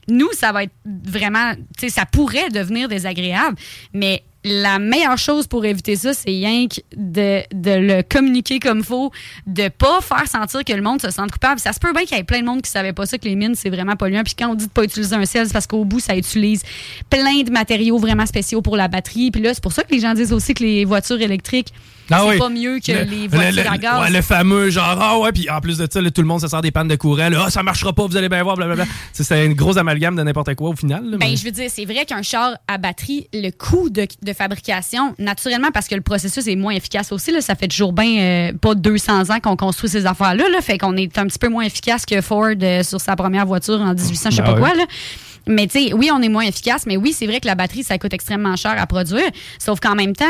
nous, 0.08 0.28
ça 0.32 0.52
va 0.52 0.64
être 0.64 0.72
vraiment, 0.84 1.54
tu 1.78 1.86
sais, 1.86 1.88
ça 1.88 2.06
pourrait 2.06 2.50
devenir 2.50 2.88
désagréable, 2.88 3.56
mais 3.92 4.22
la 4.44 4.78
meilleure 4.78 5.18
chose 5.18 5.46
pour 5.46 5.64
éviter 5.64 5.96
ça, 5.96 6.14
c'est 6.14 6.30
que 6.32 6.80
de, 6.96 7.42
de 7.52 7.70
le 7.72 8.02
communiquer 8.02 8.58
comme 8.58 8.82
faut, 8.82 9.12
de 9.46 9.68
pas 9.68 10.00
faire 10.00 10.26
sentir 10.26 10.64
que 10.64 10.72
le 10.72 10.80
monde 10.80 11.02
se 11.02 11.10
sente 11.10 11.30
coupable. 11.30 11.60
Ça 11.60 11.72
se 11.72 11.78
peut 11.78 11.92
bien 11.92 12.04
qu'il 12.04 12.16
y 12.16 12.20
ait 12.20 12.24
plein 12.24 12.40
de 12.40 12.46
monde 12.46 12.62
qui 12.62 12.70
savait 12.70 12.94
pas 12.94 13.04
ça, 13.04 13.18
que 13.18 13.26
les 13.26 13.36
mines, 13.36 13.54
c'est 13.54 13.68
vraiment 13.68 13.96
polluant. 13.96 14.22
Puis 14.24 14.34
quand 14.38 14.48
on 14.48 14.54
dit 14.54 14.66
de 14.66 14.70
pas 14.70 14.84
utiliser 14.84 15.14
un 15.14 15.26
sel, 15.26 15.46
c'est 15.46 15.52
parce 15.52 15.66
qu'au 15.66 15.84
bout, 15.84 16.00
ça 16.00 16.16
utilise 16.16 16.62
plein 17.10 17.42
de 17.42 17.50
matériaux 17.50 17.98
vraiment 17.98 18.26
spéciaux 18.26 18.62
pour 18.62 18.76
la 18.76 18.88
batterie. 18.88 19.30
Puis 19.30 19.42
là, 19.42 19.52
c'est 19.52 19.62
pour 19.62 19.72
ça 19.72 19.82
que 19.82 19.92
les 19.92 20.00
gens 20.00 20.14
disent 20.14 20.32
aussi 20.32 20.54
que 20.54 20.62
les 20.62 20.86
voitures 20.86 21.20
électriques, 21.20 21.74
Ah 22.10 22.20
c'est 22.24 22.28
oui. 22.30 22.38
pas 22.38 22.48
mieux 22.48 22.78
que 22.80 22.92
Le- 22.92 23.04
les 23.04 23.28
voitures 23.28 23.50
le, 23.56 23.62
le- 23.62 23.70
à 23.70 23.78
gaz. 23.78 24.00
ouais, 24.02 24.10
le 24.10 24.22
fameux 24.22 24.70
genre, 24.70 24.98
ah 25.00 25.18
ouais, 25.18 25.32
puis 25.32 25.48
en 25.50 25.60
plus 25.60 25.78
de 25.78 25.86
ça, 25.90 26.00
là, 26.00 26.10
tout 26.10 26.20
le 26.22 26.26
monde 26.26 26.40
se 26.40 26.48
sort 26.48 26.60
des 26.62 26.70
pannes 26.70 26.88
de 26.88 26.96
courant. 26.96 27.28
Là, 27.28 27.44
ah, 27.46 27.50
ça 27.50 27.62
marchera 27.62 27.92
pas, 27.92 28.06
vous 28.06 28.16
allez 28.16 28.28
bien 28.28 28.42
voir, 28.42 28.56
blablabla. 28.56 28.84
C'est 29.12 29.46
une 29.46 29.54
grosse 29.54 29.76
amalgame 29.76 30.16
de 30.16 30.22
n'importe 30.22 30.54
quoi 30.54 30.70
au 30.70 30.76
final. 30.76 31.04
là, 31.08 31.16
Ben, 31.18 31.36
je 31.36 31.44
veux 31.44 31.50
dire, 31.50 31.68
c'est 31.72 31.84
vrai 31.84 32.04
qu'un 32.04 32.22
char 32.22 32.52
à 32.68 32.78
batterie, 32.78 33.28
le 33.32 33.50
coût 33.50 33.90
de, 33.90 34.06
de 34.22 34.32
fabrication, 34.32 35.14
naturellement, 35.18 35.70
parce 35.72 35.88
que 35.88 35.94
le 35.94 36.00
processus 36.00 36.46
est 36.46 36.56
moins 36.56 36.72
efficace 36.74 37.12
aussi, 37.12 37.30
là, 37.32 37.40
ça 37.40 37.54
fait 37.54 37.68
toujours 37.68 37.92
bien 37.92 38.20
euh, 38.20 38.52
pas 38.60 38.74
200 38.74 39.30
ans 39.30 39.40
qu'on 39.40 39.56
construit 39.56 39.88
ces 39.90 40.06
affaires-là, 40.06 40.44
là, 40.50 40.60
fait 40.60 40.78
qu'on 40.78 40.96
est 40.96 41.16
un 41.18 41.26
petit 41.26 41.38
peu 41.38 41.48
moins 41.48 41.64
efficace 41.64 42.04
que 42.06 42.20
Ford 42.20 42.46
euh, 42.62 42.82
sur 42.82 43.00
sa 43.00 43.16
première 43.16 43.46
voiture 43.46 43.80
en 43.80 43.94
1800, 43.94 44.30
je 44.30 44.36
sais 44.36 44.42
Ben 44.42 44.52
pas 44.54 44.58
quoi. 44.58 44.74
Là. 44.74 44.84
Mais 45.46 45.66
tu 45.66 45.86
sais, 45.88 45.92
oui, 45.94 46.10
on 46.12 46.20
est 46.22 46.28
moins 46.28 46.44
efficace, 46.44 46.84
mais 46.86 46.96
oui, 46.96 47.12
c'est 47.16 47.26
vrai 47.26 47.40
que 47.40 47.46
la 47.46 47.54
batterie, 47.54 47.82
ça 47.82 47.98
coûte 47.98 48.12
extrêmement 48.12 48.56
cher 48.56 48.74
à 48.78 48.86
produire, 48.86 49.28
sauf 49.58 49.80
qu'en 49.80 49.94
même 49.94 50.14
temps, 50.14 50.26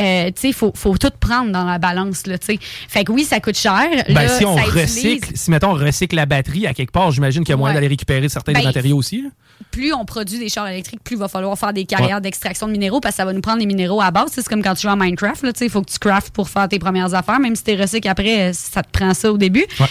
euh, 0.00 0.26
tu 0.26 0.32
sais, 0.40 0.52
faut, 0.52 0.72
faut 0.74 0.96
tout 0.98 1.10
prendre 1.20 1.50
dans 1.52 1.64
la 1.64 1.78
balance, 1.78 2.26
là, 2.26 2.36
tu 2.38 2.46
sais. 2.46 2.58
Fait 2.88 3.04
que 3.04 3.12
oui, 3.12 3.24
ça 3.24 3.40
coûte 3.40 3.56
cher. 3.56 3.88
Ben, 4.08 4.14
Là, 4.14 4.28
si 4.28 4.44
on 4.44 4.56
ça 4.56 4.62
recycle, 4.64 5.16
utilise- 5.24 5.40
si 5.40 5.50
mettons 5.50 5.70
on 5.70 5.74
recycle 5.74 6.16
la 6.16 6.26
batterie 6.26 6.66
à 6.66 6.74
quelque 6.74 6.90
part, 6.92 7.10
j'imagine 7.12 7.42
qu'il 7.44 7.50
y 7.50 7.54
a 7.54 7.56
moyen 7.56 7.72
Ouais. 7.74 7.80
d'aller 7.80 7.88
récupérer 7.88 8.28
certains 8.28 8.52
des 8.52 8.58
Ben, 8.60 8.64
matériaux 8.66 8.96
aussi. 8.96 9.22
là. 9.22 9.28
plus 9.70 9.92
on 9.92 10.04
produit 10.04 10.38
des 10.38 10.48
chars 10.48 10.66
électriques, 10.68 11.02
plus 11.02 11.14
il 11.14 11.18
va 11.18 11.28
falloir 11.28 11.56
faire 11.58 11.72
des 11.72 11.84
carrières 11.84 12.20
d'extraction 12.20 12.66
de 12.66 12.72
minéraux 12.72 13.00
parce 13.00 13.14
que 13.14 13.16
ça 13.18 13.24
va 13.24 13.32
nous 13.32 13.40
prendre 13.40 13.58
les 13.60 13.66
minéraux 13.66 14.00
à 14.00 14.10
base. 14.10 14.30
C'est 14.32 14.46
comme 14.48 14.62
quand 14.62 14.74
tu 14.74 14.82
joues 14.82 14.88
à 14.88 14.96
Minecraft, 14.96 15.44
il 15.60 15.70
faut 15.70 15.80
que 15.82 15.90
tu 15.90 15.98
craftes 15.98 16.30
pour 16.30 16.48
faire 16.48 16.68
tes 16.68 16.78
premières 16.80 17.14
affaires, 17.14 17.38
même 17.38 17.54
si 17.54 17.62
tu 17.62 17.74
recycles 17.80 18.08
après, 18.08 18.52
ça 18.52 18.82
te 18.82 18.90
prend 18.90 19.14
ça 19.14 19.32
au 19.32 19.38
début. 19.38 19.64
Ouais. 19.80 19.86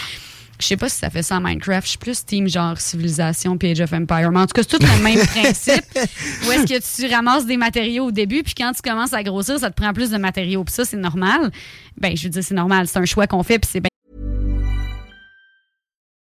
Je 0.64 0.70
sais 0.70 0.78
pas 0.78 0.88
si 0.88 0.98
ça 0.98 1.10
fait 1.10 1.24
ça 1.24 1.36
en 1.36 1.42
Minecraft. 1.42 1.86
Je 1.86 1.90
suis 1.90 1.98
plus 1.98 2.26
team 2.26 2.48
genre 2.48 2.80
civilisation 2.80 3.58
puis 3.58 3.72
Age 3.72 3.82
of 3.82 3.92
Empire. 3.92 4.32
Mais 4.32 4.40
en 4.40 4.48
tout 4.48 4.54
cas, 4.54 4.62
c'est 4.64 4.78
tout 4.78 4.82
le 4.82 5.04
même 5.04 5.20
principe. 5.28 5.84
Où 6.48 6.52
est-ce 6.54 6.66
que 6.66 7.06
tu 7.06 7.14
ramasses 7.14 7.46
des 7.46 7.58
matériaux 7.58 8.06
au 8.06 8.12
début, 8.12 8.44
puis 8.44 8.54
quand 8.56 8.72
tu 8.72 8.82
commences 8.82 9.12
à 9.12 9.24
grossir, 9.24 9.60
ça 9.60 9.70
te 9.70 9.76
prend 9.76 9.92
plus 9.92 10.10
de 10.10 10.18
matériaux. 10.18 10.64
Puis 10.64 10.74
ça, 10.74 10.86
c'est 10.86 10.96
normal. 10.96 11.52
Ben, 11.98 12.16
je 12.16 12.24
veux 12.24 12.30
dire, 12.30 12.42
c'est 12.42 12.56
normal. 12.56 12.88
C'est 12.88 13.00
un 13.00 13.04
choix 13.04 13.28
qu'on 13.28 13.44
fait, 13.44 13.60
puis 13.60 13.70
c'est 13.70 13.82
bien 13.82 13.90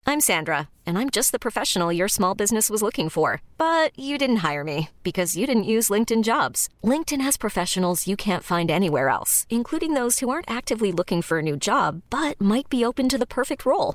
I'm 0.05 0.21
Sandra, 0.21 0.69
and 0.85 0.99
I'm 0.99 1.11
just 1.11 1.31
the 1.31 1.39
professional 1.39 1.93
your 1.93 2.09
small 2.09 2.35
business 2.35 2.69
was 2.69 2.83
looking 2.83 3.09
for. 3.09 3.41
But 3.57 3.97
you 3.97 4.19
didn't 4.19 4.43
hire 4.43 4.65
me 4.65 4.89
because 5.05 5.37
you 5.37 5.47
didn't 5.47 5.73
use 5.73 5.91
LinkedIn 5.91 6.25
jobs. 6.25 6.69
LinkedIn 6.83 7.21
has 7.23 7.37
professionals 7.37 8.09
you 8.09 8.17
can't 8.17 8.43
find 8.43 8.71
anywhere 8.71 9.09
else, 9.09 9.47
including 9.49 9.95
those 9.95 10.19
who 10.19 10.29
aren't 10.29 10.51
actively 10.51 10.91
looking 10.91 11.23
for 11.23 11.39
a 11.39 11.43
new 11.43 11.57
job 11.57 12.03
but 12.11 12.41
might 12.41 12.69
be 12.69 12.85
open 12.85 13.09
to 13.09 13.17
the 13.17 13.33
perfect 13.39 13.65
role, 13.65 13.95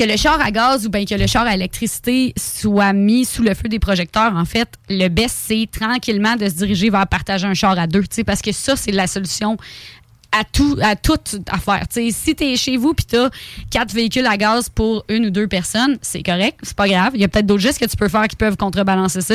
que 0.00 0.04
le 0.06 0.16
char 0.16 0.40
à 0.40 0.50
gaz 0.50 0.86
ou 0.86 0.88
bien 0.88 1.04
que 1.04 1.14
le 1.14 1.26
char 1.26 1.46
à 1.46 1.54
électricité 1.54 2.32
soit 2.38 2.94
mis 2.94 3.26
sous 3.26 3.42
le 3.42 3.52
feu 3.52 3.68
des 3.68 3.78
projecteurs, 3.78 4.34
en 4.34 4.46
fait, 4.46 4.68
le 4.88 5.08
best, 5.08 5.36
c'est 5.46 5.68
tranquillement 5.70 6.36
de 6.36 6.48
se 6.48 6.54
diriger 6.54 6.88
vers 6.88 7.06
partager 7.06 7.46
un 7.46 7.52
char 7.52 7.78
à 7.78 7.86
deux, 7.86 8.02
parce 8.24 8.40
que 8.40 8.50
ça, 8.50 8.76
c'est 8.76 8.92
la 8.92 9.06
solution 9.06 9.58
à 10.32 10.44
tout 10.44 10.78
à 10.80 10.96
toute 10.96 11.40
affaire. 11.50 11.86
Tu 11.92 12.10
sais, 12.10 12.10
si 12.12 12.34
tu 12.34 12.44
es 12.44 12.56
chez 12.56 12.78
vous 12.78 12.94
puis 12.94 13.04
tu 13.04 13.16
as 13.16 13.28
quatre 13.70 13.92
véhicules 13.92 14.26
à 14.26 14.38
gaz 14.38 14.70
pour 14.70 15.04
une 15.10 15.26
ou 15.26 15.30
deux 15.30 15.48
personnes, 15.48 15.98
c'est 16.00 16.22
correct, 16.22 16.60
c'est 16.62 16.76
pas 16.76 16.88
grave. 16.88 17.10
Il 17.14 17.20
y 17.20 17.24
a 17.24 17.28
peut-être 17.28 17.46
d'autres 17.46 17.60
gestes 17.60 17.80
que 17.80 17.90
tu 17.90 17.96
peux 17.96 18.08
faire 18.08 18.26
qui 18.26 18.36
peuvent 18.36 18.56
contrebalancer 18.56 19.20
ça. 19.20 19.34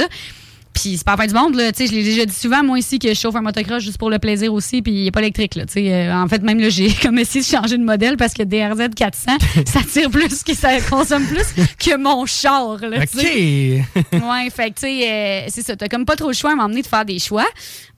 Puis 0.76 0.98
c'est 0.98 1.04
pas 1.06 1.12
la 1.12 1.18
fin 1.18 1.26
du 1.28 1.34
monde, 1.34 1.56
là. 1.56 1.72
Tu 1.72 1.80
sais, 1.80 1.88
je 1.92 1.98
l'ai 1.98 2.04
déjà 2.04 2.26
dit 2.26 2.36
souvent, 2.36 2.62
moi 2.64 2.78
ici, 2.78 3.00
que 3.00 3.08
je 3.10 3.14
chauffe 3.14 3.36
un 3.36 3.42
motocross 3.42 3.82
juste 3.82 3.98
pour 3.98 4.10
le 4.10 4.20
plaisir 4.20 4.54
aussi, 4.54 4.82
puis 4.82 4.92
il 4.92 5.08
est 5.08 5.12
pas 5.12 5.22
électrique, 5.22 5.56
là. 5.56 5.66
Tu 5.66 5.74
sais, 5.74 5.94
euh, 5.94 6.14
en 6.16 6.28
fait, 6.28 6.42
même 6.44 6.60
là, 6.60 6.70
j'ai 6.70 6.92
comme 7.02 7.18
essayé 7.18 7.42
de 7.44 7.50
changer 7.50 7.78
de 7.78 7.84
modèle 7.84 8.18
parce 8.18 8.34
que 8.34 8.44
DRZ 8.44 8.90
400, 8.96 9.32
ça 9.66 9.80
tire 9.90 10.10
plus, 10.12 10.44
que 10.44 10.54
ça 10.54 10.80
consomme 10.82 11.26
plus 11.26 11.46
que 11.80 11.98
mon 11.98 12.26
char, 12.26 12.78
là. 12.82 12.98
OK. 12.98 13.26
Ouais, 14.26 14.50
fait 14.50 14.72
que, 14.72 14.76
tu 14.80 14.82
sais, 14.88 15.10
euh, 15.12 15.42
c'est 15.50 15.62
ça. 15.62 15.76
T'as 15.76 15.88
comme 15.88 16.06
pas 16.06 16.16
trop 16.16 16.28
le 16.28 16.34
choix 16.34 16.52
à 16.52 16.56
m'emmener 16.56 16.82
de 16.82 16.88
faire 16.88 17.06
des 17.06 17.20
choix. 17.20 17.46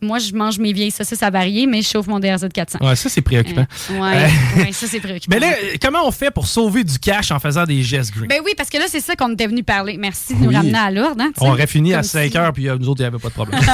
Moi, 0.01 0.19
je 0.19 0.34
mange 0.34 0.60
mes 0.60 0.74
vieilles 0.74 0.91
saucisses 0.91 1.24
à 1.24 1.29
varier, 1.29 1.65
mais 1.65 1.81
je 1.81 1.88
chauffe 1.89 2.07
mon 2.07 2.19
DRZ 2.19 2.48
400. 2.53 2.79
Ouais, 2.81 2.96
ça, 2.96 3.10
c'est 3.10 3.22
préoccupant. 3.22 3.65
Euh, 3.91 4.00
ouais, 4.00 4.29
ouais, 4.65 4.72
ça, 4.72 4.86
c'est 4.88 5.00
préoccupant. 5.00 5.36
Mais 5.36 5.39
là, 5.39 5.53
comment 5.81 6.05
on 6.07 6.12
fait 6.12 6.29
pour 6.31 6.48
sauver 6.48 6.84
du 6.84 7.00
cash 7.00 7.31
en 7.31 7.39
faisant 7.39 7.63
des 7.65 7.81
gestes 7.81 8.13
green? 8.13 8.27
Ben 8.27 8.39
oui, 8.46 8.51
parce 8.55 8.69
que 8.69 8.77
là, 8.77 8.86
c'est 8.88 9.00
ça 9.00 9.15
qu'on 9.15 9.34
était 9.34 9.48
venu 9.48 9.63
parler. 9.63 9.98
Merci 9.98 10.36
de 10.36 10.39
nous 10.41 10.50
Oui. 10.50 10.55
ramener 10.55 10.77
à 10.77 10.91
l'ordre. 10.91 11.22
Hein, 11.24 11.31
on 11.41 11.50
aurait 11.50 11.65
fini 11.67 11.93
à 11.93 11.98
Comme 11.98 12.03
5 12.03 12.31
si- 12.31 12.38
heures, 12.38 12.53
puis 12.53 12.66
euh, 12.67 12.77
nous 12.79 12.89
autres, 12.89 13.01
il 13.01 13.03
n'y 13.03 13.07
avait 13.07 13.19
pas 13.19 13.29
de 13.29 13.33
problème. 13.33 13.59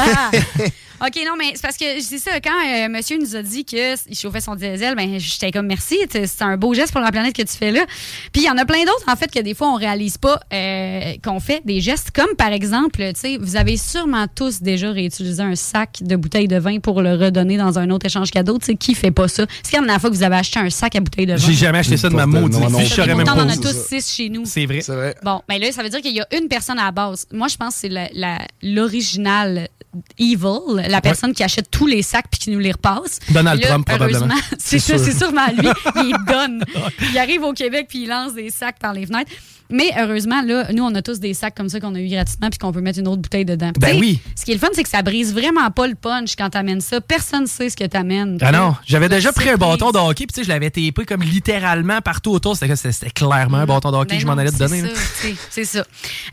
OK, 1.05 1.19
non, 1.25 1.33
mais 1.37 1.51
c'est 1.55 1.61
parce 1.61 1.75
que 1.75 1.99
c'est 1.99 2.17
ça, 2.19 2.39
quand 2.39 2.51
euh, 2.51 2.87
monsieur 2.87 3.17
nous 3.19 3.35
a 3.35 3.41
dit 3.41 3.65
qu'il 3.65 3.97
chauffait 4.15 4.39
son 4.39 4.55
diesel, 4.55 4.95
ben 4.95 5.19
j'étais 5.19 5.51
comme 5.51 5.65
merci, 5.65 5.97
c'est 6.09 6.41
un 6.41 6.55
beau 6.55 6.73
geste 6.73 6.93
pour 6.93 7.01
la 7.01 7.11
planète 7.11 7.35
que 7.35 7.41
tu 7.41 7.57
fais 7.57 7.71
là. 7.71 7.81
Puis 8.31 8.43
il 8.43 8.45
y 8.45 8.49
en 8.49 8.57
a 8.57 8.63
plein 8.63 8.85
d'autres, 8.85 9.03
en 9.11 9.15
fait, 9.17 9.29
que 9.29 9.39
des 9.41 9.53
fois, 9.53 9.67
on 9.69 9.75
réalise 9.75 10.17
pas 10.17 10.39
euh, 10.53 11.13
qu'on 11.21 11.41
fait 11.41 11.61
des 11.65 11.81
gestes, 11.81 12.11
comme 12.11 12.35
par 12.37 12.53
exemple, 12.53 12.99
tu 13.15 13.19
sais, 13.19 13.37
vous 13.37 13.57
avez 13.57 13.75
sûrement 13.75 14.27
tous 14.33 14.61
déjà 14.61 14.91
réutilisé 14.91 15.43
un 15.43 15.55
sac 15.55 15.97
de 16.01 16.15
bouteilles 16.15 16.47
de 16.47 16.57
vin 16.57 16.79
pour 16.79 17.01
le 17.01 17.15
redonner 17.15 17.57
dans 17.57 17.77
un 17.79 17.89
autre 17.89 18.05
échange 18.05 18.31
cadeau. 18.31 18.57
Tu 18.59 18.67
sais, 18.67 18.75
qui 18.75 18.95
fait 18.95 19.11
pas 19.11 19.27
ça? 19.27 19.45
C'est 19.61 19.71
quand 19.73 19.81
la 19.81 19.87
dernière 19.87 19.99
fois 20.01 20.09
que 20.09 20.15
vous 20.15 20.23
avez 20.23 20.37
acheté 20.37 20.59
un 20.59 20.69
sac 20.69 20.95
à 20.95 21.01
bouteilles 21.01 21.25
de 21.25 21.33
vin? 21.33 21.37
J'ai 21.47 21.53
jamais 21.53 21.79
acheté 21.79 21.97
ça 21.97 22.07
de 22.07 22.13
ma 22.15 22.21
Pas 22.21 22.27
maudite 22.27 22.61
non, 22.61 22.69
non, 22.69 22.77
vie. 22.79 22.87
pas 22.89 22.95
Je 22.95 23.01
même 23.01 23.17
Pourtant, 23.17 23.33
on 23.39 23.41
en 23.43 23.47
pas 23.47 23.53
a 23.53 23.57
tous 23.57 23.75
six 23.89 24.09
chez 24.15 24.29
nous. 24.29 24.43
C'est 24.45 24.65
vrai. 24.65 24.79
C'est 24.81 24.95
vrai. 24.95 25.15
Bon, 25.23 25.41
ben 25.49 25.59
là, 25.59 25.69
ça 25.73 25.83
veut 25.83 25.89
dire 25.89 25.99
qu'il 26.01 26.15
y 26.15 26.21
a 26.21 26.27
une 26.39 26.47
personne 26.47 26.79
à 26.79 26.85
la 26.85 26.91
base. 26.91 27.25
Moi, 27.33 27.47
je 27.49 27.57
pense 27.57 27.73
que 27.73 27.79
c'est 27.81 27.89
la- 27.89 28.09
la- 28.13 28.47
l'original 28.83 29.69
evil, 30.19 30.87
la 30.89 31.01
personne 31.01 31.33
qui 31.33 31.43
achète 31.43 31.69
tous 31.71 31.87
les 31.87 32.01
sacs 32.01 32.25
puis 32.29 32.39
qui 32.39 32.51
nous 32.51 32.59
les 32.59 32.71
repasse. 32.71 33.19
Donald 33.29 33.61
là, 33.61 33.67
Trump, 33.67 33.87
probablement. 33.87 34.35
C'est 34.57 34.79
ça, 34.79 34.97
sûr. 34.97 35.05
c'est 35.05 35.17
sûrement 35.17 35.47
lui. 35.57 35.69
Il 35.97 36.15
donne. 36.27 36.63
Il 37.11 37.17
arrive 37.17 37.43
au 37.43 37.53
Québec 37.53 37.85
puis 37.89 38.03
il 38.03 38.09
lance 38.09 38.33
des 38.33 38.49
sacs 38.49 38.79
par 38.79 38.93
les 38.93 39.05
fenêtres. 39.05 39.31
Mais 39.73 39.91
heureusement, 39.97 40.43
là, 40.43 40.67
nous, 40.71 40.83
on 40.83 40.93
a 40.93 41.01
tous 41.01 41.19
des 41.19 41.33
sacs 41.33 41.55
comme 41.55 41.67
ça 41.67 41.79
qu'on 41.79 41.95
a 41.95 41.99
eu 41.99 42.07
gratuitement 42.07 42.49
puis 42.51 42.59
qu'on 42.59 42.71
peut 42.71 42.79
mettre 42.79 42.99
une 42.99 43.07
autre 43.07 43.23
bouteille 43.23 43.43
dedans. 43.43 43.71
Ben 43.79 43.97
oui. 43.99 44.19
Ce 44.35 44.45
qui 44.45 44.51
est 44.51 44.53
le 44.53 44.59
fun, 44.59 44.67
c'est 44.73 44.83
que 44.83 44.89
ça 44.89 45.01
brise 45.01 45.33
vraiment 45.33 45.69
pas 45.71 45.87
le 45.87 45.95
punch 45.95 46.35
quand 46.37 46.51
t'amènes 46.51 46.79
ça. 46.79 47.01
Personne 47.01 47.47
sait 47.47 47.71
ce 47.71 47.75
que 47.75 47.83
t'amènes. 47.83 48.37
Ah 48.41 48.51
non, 48.51 48.75
j'avais 48.85 49.09
déjà 49.09 49.33
pris 49.33 49.49
un 49.49 49.57
bâton 49.57 49.91
de 49.91 49.97
hockey, 49.97 50.27
puis 50.27 50.43
je 50.43 50.47
l'avais 50.47 50.69
tapé 50.69 51.05
comme 51.07 51.23
littéralement 51.23 52.01
partout 52.01 52.29
autour. 52.29 52.55
C'était 52.55 53.09
clairement 53.09 53.57
un 53.57 53.65
bâton 53.65 53.89
de 53.91 53.97
hockey 53.97 54.09
Ben 54.09 54.15
que 54.17 54.21
je 54.21 54.27
m'en 54.27 54.33
allais 54.33 54.51
te 54.51 54.57
donner. 54.57 54.83
C'est 55.49 55.65
ça. 55.65 55.79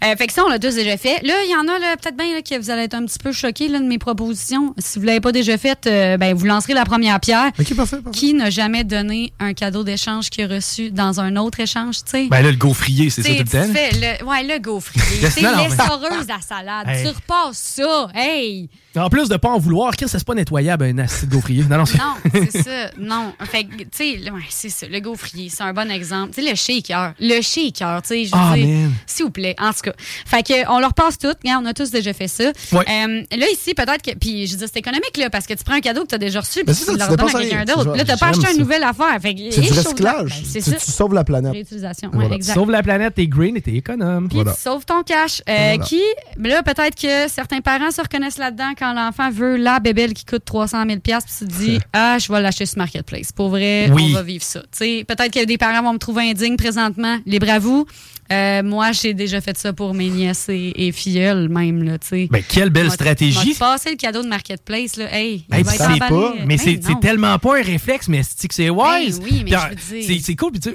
Euh, 0.04 0.16
fait 0.16 0.26
que 0.26 0.32
ça, 0.34 0.44
on 0.44 0.50
l'a 0.50 0.58
tous 0.58 0.74
déjà 0.74 0.98
fait. 0.98 1.22
Là, 1.22 1.34
il 1.44 1.50
y 1.50 1.56
en 1.56 1.66
a 1.72 1.96
peut-être 1.96 2.16
bien 2.18 2.34
là, 2.34 2.42
que 2.42 2.60
vous 2.60 2.68
allez 2.68 2.82
être 2.82 2.94
un 2.94 3.06
petit 3.06 3.18
peu 3.18 3.32
choqués 3.32 3.68
là, 3.68 3.78
de 3.78 3.86
mes 3.86 3.98
propositions. 3.98 4.74
Si 4.76 4.98
vous 4.98 5.06
l'avez 5.06 5.20
pas 5.20 5.32
déjà 5.32 5.56
fait, 5.56 5.86
euh, 5.86 6.18
ben, 6.18 6.34
vous 6.34 6.44
lancerez 6.44 6.74
la 6.74 6.84
première 6.84 7.18
pierre. 7.20 7.50
Parfait. 7.74 7.98
Qui 8.12 8.34
n'a 8.34 8.50
jamais 8.50 8.84
donné 8.84 9.32
un 9.40 9.54
cadeau 9.54 9.82
d'échange 9.82 10.28
qu'il 10.28 10.44
a 10.44 10.48
reçu 10.48 10.90
dans 10.90 11.20
un 11.20 11.36
autre 11.36 11.60
échange, 11.60 12.04
tu 12.04 12.10
sais? 12.10 12.26
Ben 12.28 12.42
là, 12.42 12.50
le 12.50 12.56
gaufrier, 12.56 13.08
c'est 13.08 13.22
ça 13.22 13.29
T'sais, 13.34 13.44
tout 13.44 13.56
le 13.56 13.66
temps. 13.66 13.72
fais 13.72 14.18
le, 14.20 14.24
ouais, 14.24 14.42
le 14.44 14.58
gaufrier. 14.58 15.30
C'est 15.30 15.40
l'essoreuse 15.40 16.30
à 16.30 16.40
salade. 16.40 16.88
Hey. 16.88 17.02
Tu 17.02 17.08
repasses 17.08 17.58
ça. 17.58 18.08
Hey! 18.14 18.68
En 18.96 19.08
plus 19.08 19.28
de 19.28 19.36
pas 19.36 19.50
en 19.50 19.58
vouloir, 19.58 19.94
Chris, 19.96 20.06
c'est 20.08 20.24
pas 20.24 20.34
nettoyable 20.34 20.84
un 20.84 20.98
acide 20.98 21.28
gaufrier. 21.30 21.62
Non, 21.70 21.78
non, 21.78 21.86
c'est- 21.86 21.96
Non, 21.98 22.14
c'est 22.50 22.62
ça. 22.62 22.90
Non. 22.98 23.32
Fait 23.44 23.62
que, 23.62 23.76
tu 23.84 23.86
sais, 23.92 24.30
ouais, 24.32 24.40
c'est 24.48 24.68
ça. 24.68 24.86
Le 24.88 24.98
gaufrier, 24.98 25.48
c'est 25.48 25.62
un 25.62 25.72
bon 25.72 25.88
exemple. 25.92 26.32
Tu 26.34 26.42
sais, 26.42 26.50
le 26.50 26.56
shaker. 26.56 27.14
Le 27.20 27.40
shaker, 27.40 28.02
tu 28.02 28.08
sais, 28.08 28.24
je 28.24 28.30
veux 28.34 28.42
Ah, 28.42 28.54
dire. 28.56 28.88
S'il 29.06 29.26
vous 29.26 29.30
plaît. 29.30 29.54
En 29.60 29.72
tout 29.72 29.82
cas. 29.84 29.92
Fait 30.26 30.42
que, 30.42 30.68
on 30.72 30.80
leur 30.80 30.92
passe 30.94 31.18
tout. 31.18 31.28
Regarde, 31.28 31.64
on 31.64 31.68
a 31.68 31.72
tous 31.72 31.90
déjà 31.92 32.12
fait 32.12 32.26
ça. 32.26 32.44
Ouais. 32.72 32.84
Euh, 32.88 33.22
là, 33.36 33.46
ici, 33.52 33.74
peut-être 33.74 34.02
que. 34.02 34.10
Puis, 34.18 34.48
je 34.48 34.52
veux 34.52 34.58
dire, 34.58 34.68
c'est 34.72 34.80
économique, 34.80 35.16
là, 35.18 35.30
parce 35.30 35.46
que 35.46 35.54
tu 35.54 35.62
prends 35.62 35.74
un 35.76 35.80
cadeau 35.80 36.02
que 36.02 36.08
tu 36.08 36.14
as 36.16 36.18
déjà 36.18 36.40
reçu, 36.40 36.64
Ben, 36.64 36.74
puis 36.74 36.84
tu 36.84 36.90
le 36.90 36.96
tu 36.98 37.02
redonnes 37.04 37.28
à 37.28 37.32
quelqu'un 37.40 37.56
rien. 37.56 37.64
d'autre. 37.76 37.96
Là, 37.96 38.04
t'as 38.04 38.16
pas 38.16 38.26
acheté 38.30 38.46
ça. 38.46 38.52
une 38.52 38.58
nouvelle 38.58 38.82
affaire. 38.82 39.18
Fait 39.22 39.34
que, 39.36 39.40
C'est 39.52 39.60
du 39.60 39.72
recyclage. 39.72 40.30
Ben, 40.30 40.44
c'est 40.50 40.62
tu, 40.62 40.70
ça. 40.70 40.76
tu 40.76 40.90
sauves 40.90 41.14
la 41.14 41.22
planète. 41.22 41.52
Réutilisation. 41.52 42.08
Ouais, 42.10 42.16
Voilà. 42.16 42.34
exact. 42.34 42.54
Sauve 42.54 42.70
la 42.72 42.82
planète, 42.82 43.14
t'es 43.14 43.28
green 43.28 43.56
et 43.56 43.60
t'es 43.62 43.74
économe. 43.74 44.26
Puis 44.28 44.34
Voilà. 44.38 44.52
tu 44.54 44.60
sauves 44.60 44.84
ton 44.84 45.04
cash. 45.04 45.42
Euh, 45.48 45.54
Voilà. 45.76 45.78
Qui, 45.84 46.02
là, 46.38 46.62
peut-être 46.64 46.96
que 47.00 47.28
certains 47.30 47.60
parents 47.60 47.92
se 47.92 48.00
reconnaissent 48.02 48.38
là-dedans 48.38 48.72
quand 48.80 48.92
l'enfant 48.94 49.30
veut 49.30 49.56
la 49.56 49.78
bébelle 49.78 50.14
qui 50.14 50.24
coûte 50.24 50.44
300 50.44 50.84
000 50.88 51.00
puis 51.00 51.12
tu 51.38 51.44
te 51.46 51.50
dis, 51.52 51.78
ah, 51.92 52.16
je 52.18 52.32
vais 52.32 52.40
l'acheter 52.40 52.66
sur 52.66 52.78
Marketplace. 52.78 53.30
Pour 53.30 53.50
vrai, 53.50 53.88
Oui. 53.92 54.06
on 54.10 54.14
va 54.14 54.22
vivre 54.22 54.42
ça. 54.42 54.62
Peut-être 54.78 55.30
que 55.32 55.44
des 55.44 55.58
parents 55.58 55.82
vont 55.82 55.92
me 55.92 55.98
trouver 55.98 56.30
indigne 56.30 56.56
présentement. 56.56 57.18
Libre 57.26 57.50
à 57.50 57.58
vous. 57.58 57.86
Euh, 58.32 58.62
moi, 58.62 58.92
j'ai 58.92 59.12
déjà 59.12 59.40
fait 59.40 59.58
ça 59.58 59.72
pour 59.72 59.92
mes 59.92 60.08
nièces 60.08 60.46
et, 60.48 60.72
et 60.86 60.92
filleules, 60.92 61.48
même, 61.48 61.82
là, 61.82 61.98
tu 61.98 62.06
sais. 62.08 62.28
Ben, 62.30 62.42
quelle 62.46 62.70
belle 62.70 62.90
stratégie. 62.90 63.54
passé 63.54 63.90
le 63.90 63.96
cadeau 63.96 64.22
de 64.22 64.28
Marketplace, 64.28 64.96
là? 64.96 65.06
Hey, 65.12 65.44
Hey, 65.52 65.62
va 65.64 65.74
être 65.74 65.80
emballé. 65.82 65.98
pas, 65.98 66.34
mais 66.46 66.56
Ben 66.56 66.58
c'est 66.58 66.88
non. 66.88 67.00
tellement 67.00 67.38
pas 67.40 67.58
un 67.58 67.62
réflexe, 67.62 68.08
mais 68.08 68.22
c'est 68.22 68.46
que 68.46 68.54
c'est 68.54 68.70
wise? 68.70 69.18
Ben 69.18 69.24
oui, 69.26 69.42
mais 69.44 69.50
Puis, 69.50 69.52
je 69.52 69.94
veux 69.94 70.00
dire- 70.02 70.20
c'est- 70.24 70.36
cool. 70.36 70.52
puis 70.52 70.60
tu 70.60 70.70
sais, 70.70 70.74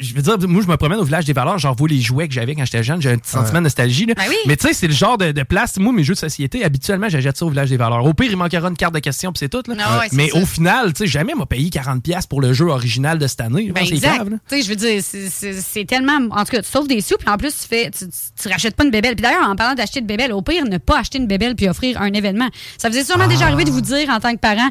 je 0.00 0.14
veux 0.14 0.22
dire, 0.22 0.48
moi, 0.48 0.62
je 0.62 0.68
me 0.68 0.76
promène 0.76 0.98
au 0.98 1.04
village 1.04 1.24
des 1.24 1.32
valeurs, 1.32 1.58
j'en 1.58 1.72
vois 1.74 1.88
les 1.88 2.00
jouets 2.00 2.26
que 2.26 2.34
j'avais 2.34 2.54
quand 2.54 2.64
j'étais 2.64 2.82
jeune, 2.82 3.00
j'ai 3.00 3.10
un 3.10 3.18
petit 3.18 3.30
sentiment 3.30 3.58
de 3.58 3.64
nostalgie. 3.64 4.06
là. 4.06 4.14
Ben 4.16 4.24
oui. 4.28 4.34
Mais 4.46 4.56
tu 4.56 4.66
sais, 4.66 4.72
c'est 4.74 4.88
le 4.88 4.92
genre 4.92 5.16
de, 5.16 5.30
de 5.32 5.42
place. 5.44 5.76
Moi, 5.78 5.92
mes 5.92 6.02
jeux 6.02 6.14
de 6.14 6.18
société, 6.18 6.64
habituellement, 6.64 7.08
j'achète 7.08 7.36
ça 7.36 7.46
au 7.46 7.50
village 7.50 7.70
des 7.70 7.76
valeurs. 7.76 8.04
Au 8.04 8.14
pire, 8.14 8.30
il 8.30 8.36
manquera 8.36 8.68
une 8.68 8.76
carte 8.76 8.94
de 8.94 8.98
question, 9.00 9.32
puis 9.32 9.38
c'est 9.38 9.48
tout. 9.48 9.62
là. 9.68 9.74
Ah 9.78 9.98
ouais, 10.00 10.06
c'est 10.10 10.16
mais 10.16 10.28
ça. 10.30 10.38
au 10.38 10.44
final, 10.46 10.92
tu 10.92 11.04
sais, 11.04 11.06
jamais 11.06 11.34
m'a 11.34 11.46
payé 11.46 11.70
40$ 11.70 12.26
pour 12.28 12.40
le 12.40 12.52
jeu 12.52 12.66
original 12.66 13.18
de 13.18 13.26
cette 13.28 13.40
année. 13.42 13.70
Ben 13.72 13.84
c'est 13.86 13.94
exact. 13.94 14.14
grave. 14.16 14.30
là. 14.30 14.36
Tu 14.48 14.56
sais, 14.56 14.62
je 14.62 14.68
veux 14.68 14.76
dire, 14.76 15.00
c'est- 15.02 15.84
tellement. 15.86 16.18
En 16.30 16.44
tout 16.44 16.52
cas, 16.52 16.62
des 16.88 17.00
sous, 17.00 17.16
puis 17.16 17.28
en 17.28 17.36
plus, 17.36 17.52
tu 17.62 17.68
fais. 17.68 17.90
Tu, 17.90 18.48
rachètes 18.48 18.76
pas 18.76 18.84
une 18.84 18.90
bébelle. 18.90 19.14
Puis 19.14 19.22
d'ailleurs, 19.22 19.48
en 19.48 19.56
parlant 19.56 19.74
d'acheter 19.74 20.00
une 20.00 20.06
bébelle, 20.06 20.32
au 20.32 20.42
pire, 20.42 20.64
ne 20.64 20.78
pas 20.78 20.98
acheter 20.98 21.18
une 21.18 21.26
bébelle 21.26 21.54
puis 21.54 21.68
offrir 21.68 22.00
un 22.00 22.12
événement. 22.12 22.48
Ça 22.78 22.88
vous 22.88 22.96
est 22.96 23.04
sûrement 23.04 23.26
déjà 23.26 23.46
arrivé 23.46 23.64
de 23.64 23.70
vous 23.70 23.80
dire 23.80 24.08
en 24.10 24.20
tant 24.20 24.32
que 24.32 24.38
parent. 24.38 24.68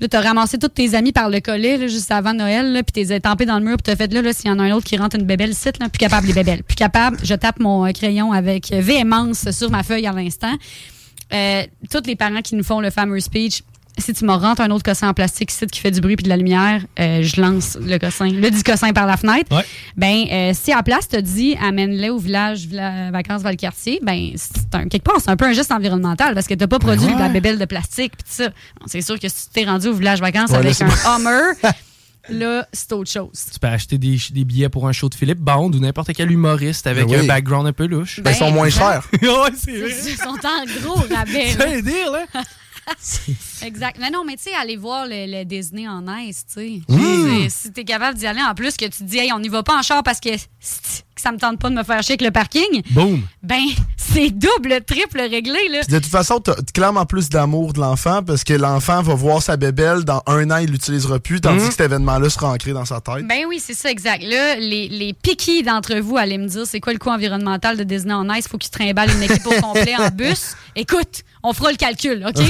Là, 0.00 0.06
t'as 0.06 0.20
ramassé 0.20 0.58
tous 0.58 0.68
tes 0.68 0.94
amis 0.94 1.10
par 1.10 1.28
le 1.28 1.40
collet, 1.40 1.88
juste 1.88 2.12
avant 2.12 2.32
Noël, 2.32 2.72
là, 2.72 2.84
puis 2.84 2.92
t'es 2.92 3.12
estampé 3.14 3.46
dans 3.46 3.58
le 3.58 3.64
mur, 3.64 3.76
puis 3.78 3.82
t'as 3.82 3.96
fait 3.96 4.12
là, 4.12 4.22
là 4.22 4.32
s'il 4.32 4.48
y 4.48 4.50
en 4.52 4.60
a 4.60 4.62
un 4.62 4.70
autre 4.70 4.86
qui 4.86 4.96
rentre 4.96 5.16
une 5.16 5.26
bébelle, 5.26 5.54
site, 5.54 5.80
là, 5.80 5.88
plus 5.88 5.98
capable 5.98 6.28
les 6.28 6.34
bébelles. 6.34 6.62
Plus 6.62 6.76
capable, 6.76 7.18
je 7.24 7.34
tape 7.34 7.58
mon 7.58 7.84
euh, 7.84 7.90
crayon 7.90 8.30
avec 8.30 8.70
véhémence 8.70 9.50
sur 9.50 9.72
ma 9.72 9.82
feuille 9.82 10.06
à 10.06 10.12
l'instant. 10.12 10.54
Euh, 11.32 11.64
tous 11.90 12.06
les 12.06 12.14
parents 12.14 12.42
qui 12.42 12.54
nous 12.54 12.62
font 12.62 12.80
le 12.80 12.90
fameux 12.90 13.18
speech, 13.18 13.62
si 13.98 14.12
tu 14.14 14.24
me 14.24 14.32
rentres 14.32 14.60
un 14.60 14.70
autre 14.70 14.82
cossin 14.84 15.08
en 15.08 15.14
plastique 15.14 15.50
ici 15.52 15.66
qui 15.66 15.80
fait 15.80 15.90
du 15.90 16.00
bruit 16.00 16.16
puis 16.16 16.24
de 16.24 16.28
la 16.28 16.36
lumière, 16.36 16.82
euh, 17.00 17.22
je 17.22 17.40
lance 17.40 17.76
le 17.80 17.98
cossin, 17.98 18.30
le 18.30 18.50
dit 18.50 18.62
cossin 18.62 18.92
par 18.92 19.06
la 19.06 19.16
fenêtre. 19.16 19.54
Ouais. 19.54 19.64
Ben, 19.96 20.24
euh, 20.30 20.52
si 20.54 20.72
à 20.72 20.76
la 20.76 20.82
place, 20.82 21.08
te 21.08 21.16
dit 21.16 21.56
amène-le 21.62 22.10
au 22.10 22.18
village 22.18 22.66
villa- 22.66 23.10
vacances 23.10 23.42
Valcartier, 23.42 24.00
ben, 24.02 24.30
c'est 24.36 24.74
un, 24.74 24.88
quelque 24.88 25.04
part, 25.04 25.16
c'est 25.20 25.30
un 25.30 25.36
peu 25.36 25.46
un 25.46 25.52
geste 25.52 25.72
environnemental 25.72 26.34
parce 26.34 26.46
que 26.46 26.54
t'as 26.54 26.66
pas 26.66 26.78
produit 26.78 27.06
Ben 27.06 27.12
ouais. 27.12 27.18
de 27.18 27.22
la 27.22 27.28
bébelle 27.28 27.58
de 27.58 27.64
plastique 27.64 28.12
pis 28.16 28.24
tout 28.24 28.30
ça. 28.42 28.48
Bon, 28.48 28.86
C'est 28.86 29.02
sûr 29.02 29.18
que 29.18 29.28
si 29.28 29.46
tu 29.48 29.52
t'es 29.52 29.64
rendu 29.64 29.88
au 29.88 29.94
village 29.94 30.20
vacances 30.20 30.50
Ouais, 30.50 30.56
avec 30.56 30.80
un 30.80 30.90
c'est- 30.90 31.06
Hummer, 31.08 31.52
là, 32.30 32.66
c'est 32.72 32.92
autre 32.92 33.10
chose. 33.10 33.30
Tu 33.52 33.58
peux 33.58 33.66
acheter 33.68 33.96
des, 33.98 34.18
des 34.30 34.44
billets 34.44 34.68
pour 34.68 34.86
un 34.86 34.92
show 34.92 35.08
de 35.08 35.14
Philippe 35.14 35.38
Bond 35.40 35.70
ou 35.72 35.78
n'importe 35.80 36.10
quel 36.14 36.30
humoriste 36.30 36.86
avec 36.86 37.06
Ben 37.06 37.14
oui. 37.20 37.24
un 37.24 37.26
background 37.26 37.66
un 37.66 37.72
peu 37.72 37.86
louche. 37.86 38.20
Ben, 38.20 38.30
ils 38.32 38.36
sont 38.36 38.50
moins 38.50 38.66
exact. 38.66 39.02
chers. 39.10 39.22
ouais, 39.22 39.50
c'est 39.56 39.76
vrai. 39.78 39.90
Ils 40.06 40.16
sont 40.16 40.28
en 40.28 40.82
gros 40.82 41.02
rabais. 41.14 41.52
Veut 41.76 41.82
dire, 41.82 42.10
là. 42.12 42.42
Exact. 43.62 43.98
Mais 44.00 44.10
non, 44.10 44.24
mais 44.24 44.36
tu 44.36 44.44
sais, 44.44 44.54
aller 44.54 44.76
voir 44.76 45.06
le, 45.06 45.26
le 45.26 45.44
Disney 45.44 45.86
en 45.88 46.04
ice, 46.18 46.44
tu 46.46 46.54
sais. 46.54 46.80
Mmh. 46.88 47.48
Si 47.48 47.72
t'es 47.72 47.84
capable 47.84 48.18
d'y 48.18 48.26
aller, 48.26 48.42
en 48.42 48.54
plus 48.54 48.76
que 48.76 48.84
tu 48.84 48.98
te 48.98 49.04
dis, 49.04 49.18
hey, 49.18 49.32
on 49.32 49.40
n'y 49.40 49.48
va 49.48 49.62
pas 49.62 49.78
en 49.78 49.82
char 49.82 50.02
parce 50.02 50.20
que, 50.20 50.30
que 51.18 51.22
ça 51.22 51.32
me 51.32 51.38
tente 51.38 51.58
pas 51.58 51.70
de 51.70 51.74
me 51.74 51.82
faire 51.82 52.02
chier 52.02 52.12
avec 52.14 52.22
le 52.22 52.30
parking, 52.30 52.82
Boom. 52.90 53.22
ben, 53.42 53.60
c'est 53.96 54.30
double, 54.30 54.80
triple 54.86 55.20
réglé, 55.20 55.58
là. 55.70 55.80
Puis 55.86 55.92
de 55.94 55.98
toute 55.98 56.10
façon, 56.10 56.40
t'as 56.40 56.54
clairement 56.72 57.04
plus 57.06 57.28
d'amour 57.28 57.72
de 57.72 57.80
l'enfant 57.80 58.22
parce 58.22 58.44
que 58.44 58.54
l'enfant 58.54 59.02
va 59.02 59.14
voir 59.14 59.42
sa 59.42 59.56
bébelle, 59.56 60.04
dans 60.04 60.22
un 60.26 60.50
an, 60.50 60.58
il 60.58 60.70
l'utilisera 60.70 61.18
plus, 61.18 61.40
tandis 61.40 61.60
Mhm. 61.62 61.66
que 61.68 61.72
cet 61.74 61.80
événement-là 61.82 62.30
sera 62.30 62.50
ancré 62.52 62.72
dans 62.72 62.84
sa 62.84 63.00
tête. 63.00 63.26
Ben 63.28 63.44
oui, 63.48 63.60
c'est 63.62 63.74
ça, 63.74 63.90
exact. 63.90 64.22
Là, 64.22 64.56
les, 64.56 64.88
les 64.88 65.12
piquis 65.12 65.62
d'entre 65.62 65.96
vous 65.96 66.16
allaient 66.16 66.38
me 66.38 66.46
dire 66.48 66.66
c'est 66.66 66.80
quoi 66.80 66.92
le 66.92 66.98
coût 66.98 67.10
environnemental 67.10 67.76
de 67.76 67.84
Disney 67.84 68.14
en 68.14 68.28
Ice? 68.34 68.48
Faut 68.48 68.58
qu'ils 68.58 68.70
trimballent 68.70 69.10
une 69.14 69.22
équipe 69.22 69.46
au 69.46 69.50
complet 69.60 69.94
en 69.98 70.08
bus. 70.10 70.54
Écoute, 70.76 71.22
on 71.42 71.52
fera 71.52 71.70
le 71.70 71.76
calcul, 71.76 72.24
OK? 72.26 72.42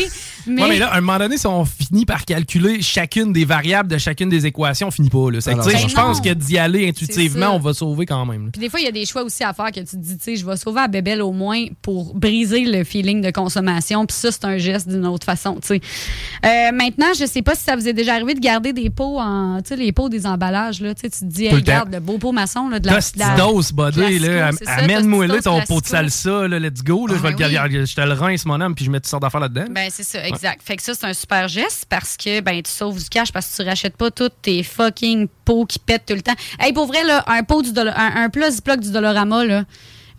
Mais, 0.47 0.63
Ouais, 0.63 0.69
mais 0.71 0.79
là, 0.79 0.89
à 0.93 0.97
un 0.99 1.01
moment 1.01 1.19
donné, 1.19 1.37
si 1.39 1.47
on 1.47 1.65
finit 1.65 2.05
par 2.07 2.25
calculer 2.25 2.81
chacune 2.83 3.33
des 3.33 3.45
variables 3.45 3.89
de 3.91 3.99
chacune 3.99 4.29
des 4.29 4.47
équations, 4.47 4.89
on 4.89 4.91
finit 4.91 5.11
pas. 5.11 5.31
Là. 5.31 5.39
Ah 5.47 5.51
tu 5.63 5.71
Ben 5.73 5.89
je 5.89 5.95
pense 5.95 6.19
non. 6.19 6.23
que 6.25 6.31
d'y 6.35 6.59
aller 6.59 6.89
intuitivement, 6.89 7.55
on 7.55 7.59
va 7.59 7.75
sauver 7.75 8.07
quand 8.07 8.25
même. 8.27 8.51
Puis 8.59 8.67
des 8.67 8.71
fois, 8.71 8.81
il 8.81 8.87
y 8.87 8.89
a 8.89 8.93
des 8.93 9.07
choix 9.07 9.23
aussi 9.23 9.45
à 9.45 9.53
faire 9.53 9.67
que 9.71 9.79
tu 9.79 9.87
te 9.87 9.97
dis, 9.97 10.19
tu 10.19 10.25
sais, 10.25 10.37
je 10.37 10.45
vais 10.45 10.57
sauver 10.57 10.81
à 10.81 10.89
Bébel 10.89 11.23
au 11.23 11.31
moins 11.31 11.67
pour 11.81 12.13
briser 12.15 12.65
le 12.65 12.83
feeling 12.83 13.23
de 13.23 13.31
consommation. 13.31 14.05
Puis 14.05 14.17
ça, 14.17 14.33
c'est 14.33 14.45
un 14.45 14.59
geste 14.59 14.89
d'une 14.89 15.07
autre 15.07 15.25
façon, 15.25 15.59
tu 15.61 15.69
sais. 15.69 15.81
Euh, 16.45 16.73
maintenant, 16.73 17.07
je 17.19 17.25
sais 17.25 17.43
pas 17.43 17.55
si 17.55 17.63
ça 17.63 17.77
vous 17.77 17.87
est 17.87 17.93
déjà 17.93 18.15
arrivé 18.15 18.35
de 18.35 18.41
garder 18.41 18.73
des 18.73 18.91
pots 18.91 19.21
en, 19.21 19.61
tu 19.63 19.69
sais, 19.69 19.77
les 19.77 19.93
pots 19.93 20.09
des 20.09 20.27
emballages, 20.27 20.81
là. 20.81 20.93
Tu 20.95 21.03
sais, 21.03 21.11
tu 21.11 21.21
te 21.21 21.25
dis, 21.27 21.45
hey, 21.47 21.55
regarde, 21.55 21.93
le 21.93 22.01
beau 22.01 22.19
pot 22.19 22.33
maçon, 22.33 22.69
là, 22.69 22.81
de 22.81 22.87
la. 22.89 22.95
la- 22.95 22.99
Tostitos, 22.99 23.73
buddy, 23.75 24.19
là. 24.19 24.51
Amène-moi 24.67 25.29
ton 25.43 25.61
pot 25.63 25.81
de 25.81 25.87
salsa, 25.87 26.49
là, 26.49 26.59
let's 26.59 26.83
go. 26.83 27.07
Là, 27.07 27.15
je, 27.17 27.23
vais 27.23 27.29
Ah, 27.29 27.31
le 27.31 27.37
ben 27.37 27.47
oui. 27.47 27.53
garder- 27.53 27.87
je 27.87 27.95
te 27.95 28.01
le 28.01 28.13
rince, 28.13 28.45
mon 28.45 28.61
homme, 28.61 28.75
puis 28.75 28.85
je 28.85 28.91
mets 28.91 28.99
toutes 28.99 29.07
sortes 29.11 29.23
d'affaires 29.23 29.41
là-dedans. 29.41 29.67
Ben, 29.71 29.89
c'est 29.93 30.03
ça, 30.05 30.27
exact. 30.27 30.61
Fait 30.65 30.77
que 30.77 30.83
ça, 30.83 30.95
c'est 30.95 31.07
un 31.07 31.13
super 31.15 31.47
geste 31.49 31.87
parce 31.89 32.17
que 32.17 32.41
ben, 32.41 32.61
tu 32.63 32.71
sauves 32.71 32.99
du 33.03 33.09
cash 33.09 33.31
parce 33.33 33.47
que 33.57 33.63
tu 33.63 33.69
rachètes 33.69 33.97
pas 33.97 34.11
tous 34.11 34.31
tes 34.43 34.63
fucking 34.63 35.29
pots 35.45 35.67
qui 35.67 35.79
pètent 35.79 36.07
tout 36.07 36.15
le 36.15 36.23
temps. 36.23 36.35
Hey, 36.59 36.73
pour 36.73 36.87
vrai, 36.87 37.05
là, 37.05 37.25
un 37.27 37.43
pot 37.43 37.63
du 37.63 37.73
Dolo- 37.73 37.93
un, 37.95 38.25
un 38.25 38.29
plat 38.49 38.77
Ziploc 38.77 38.81
du 38.81 38.91
Dolorama, 38.91 39.45
là. 39.45 39.65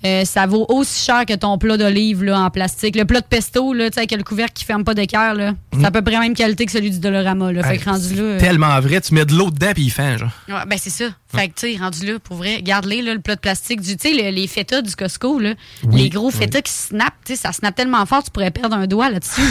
euh, 0.05 0.23
ça 0.25 0.45
vaut 0.45 0.65
aussi 0.69 1.03
cher 1.05 1.25
que 1.25 1.33
ton 1.33 1.57
plat 1.57 1.75
d'olive 1.77 2.23
là, 2.23 2.39
en 2.41 2.49
plastique. 2.49 2.95
Le 2.95 3.03
plat 3.05 3.19
de 3.21 3.25
pesto, 3.25 3.73
là, 3.73 3.89
tu 3.89 3.95
sais, 3.95 3.99
avec 4.01 4.11
le 4.11 4.23
couvercle 4.23 4.53
qui 4.53 4.63
ferme 4.65 4.83
pas 4.83 4.93
d'équerre, 4.93 5.33
là, 5.33 5.53
c'est 5.77 5.85
à 5.85 5.91
peu 5.91 6.01
près 6.01 6.13
la 6.13 6.19
même 6.21 6.33
qualité 6.33 6.65
que 6.65 6.71
celui 6.71 6.89
du 6.91 6.99
Dolorama. 6.99 7.51
Là. 7.51 7.63
Fait 7.63 7.77
que 7.77 7.85
rendu 7.89 8.15
là. 8.15 8.21
euh, 8.21 8.39
Tellement 8.39 8.79
vrai, 8.79 9.01
tu 9.01 9.13
mets 9.13 9.25
de 9.25 9.33
l'eau 9.35 9.51
dedans, 9.51 9.71
puis 9.73 9.83
il 9.83 9.89
fait, 9.91 10.17
genre. 10.17 10.31
Ouais, 10.47 10.65
ben 10.67 10.77
c'est 10.81 10.89
ça. 10.89 11.05
Fait 11.35 11.47
que, 11.49 11.53
tu 11.59 11.71
sais, 11.73 11.77
rendu 11.79 12.05
là, 12.07 12.17
pour 12.17 12.37
vrai, 12.37 12.61
garde-les, 12.63 13.03
le 13.03 13.19
plat 13.19 13.35
de 13.35 13.39
plastique. 13.39 13.81
Du, 13.81 13.95
tu 13.97 14.09
sais, 14.09 14.15
le- 14.15 14.31
les 14.35 14.47
feta 14.47 14.81
du 14.81 14.95
Costco, 14.95 15.37
là, 15.37 15.53
Oui, 15.83 16.01
les 16.01 16.09
gros 16.09 16.31
feta 16.31 16.59
qui 16.61 16.71
snap, 16.71 17.13
tu 17.23 17.35
sais, 17.35 17.41
ça 17.41 17.51
snap 17.51 17.75
tellement 17.75 18.03
fort, 18.07 18.23
tu 18.23 18.31
pourrais 18.31 18.49
perdre 18.49 18.75
un 18.75 18.87
doigt 18.87 19.09
là-dessus. 19.11 19.41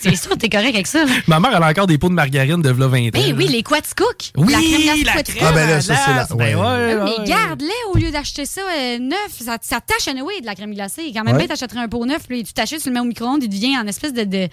c'est 0.00 0.16
sûr, 0.16 0.36
t'es 0.36 0.48
correct 0.48 0.74
avec 0.74 0.88
ça. 0.88 1.04
là. 1.04 1.12
Ma 1.28 1.38
mère, 1.38 1.52
elle 1.56 1.62
a 1.62 1.68
encore 1.68 1.86
des 1.86 1.98
pots 1.98 2.08
de 2.08 2.14
margarine 2.14 2.60
de 2.60 2.70
v'là 2.70 2.88
20 2.88 2.98
ans. 2.98 3.10
Là. 3.14 3.34
oui, 3.36 3.46
les 3.46 3.62
Quatscook. 3.62 4.32
Oui, 4.36 4.52
la 4.52 4.58
crème 4.58 5.04
la 5.04 5.22
crème 5.22 5.36
Ah, 5.46 5.52
ben 5.52 5.68
là, 5.70 5.80
ça, 5.80 5.94
c'est 5.96 6.10
la- 6.10 6.14
glace, 6.14 6.28
ben 6.30 6.36
ouais. 6.38 6.54
ouais, 6.56 6.94
Mais 6.96 7.18
ouais. 7.20 7.24
garde-les 7.28 7.68
au 7.92 7.96
lieu 7.96 8.10
d'acheter 8.10 8.44
ça 8.44 8.62
euh, 8.62 8.98
neuf. 8.98 9.30
Ça, 9.40 9.56
ça 9.62 9.80
tâche 9.80 10.08
anyway 10.08 10.40
de 10.40 10.46
la 10.46 10.54
crème 10.56 10.74
glacée. 10.74 11.12
Quand 11.14 11.22
même 11.22 11.36
bien, 11.36 11.46
t'achèterais 11.46 11.80
un 11.80 11.88
pot 11.88 12.04
neuf, 12.06 12.22
puis 12.28 12.42
tu 12.42 12.52
t'achètes, 12.52 12.82
tu 12.82 12.88
le 12.88 12.94
mets 12.94 13.00
au 13.00 13.04
micro-ondes, 13.04 13.42
il 13.44 13.48
devient 13.48 13.78
en 13.78 13.86
espèce 13.86 14.12
de, 14.12 14.24
de, 14.24 14.48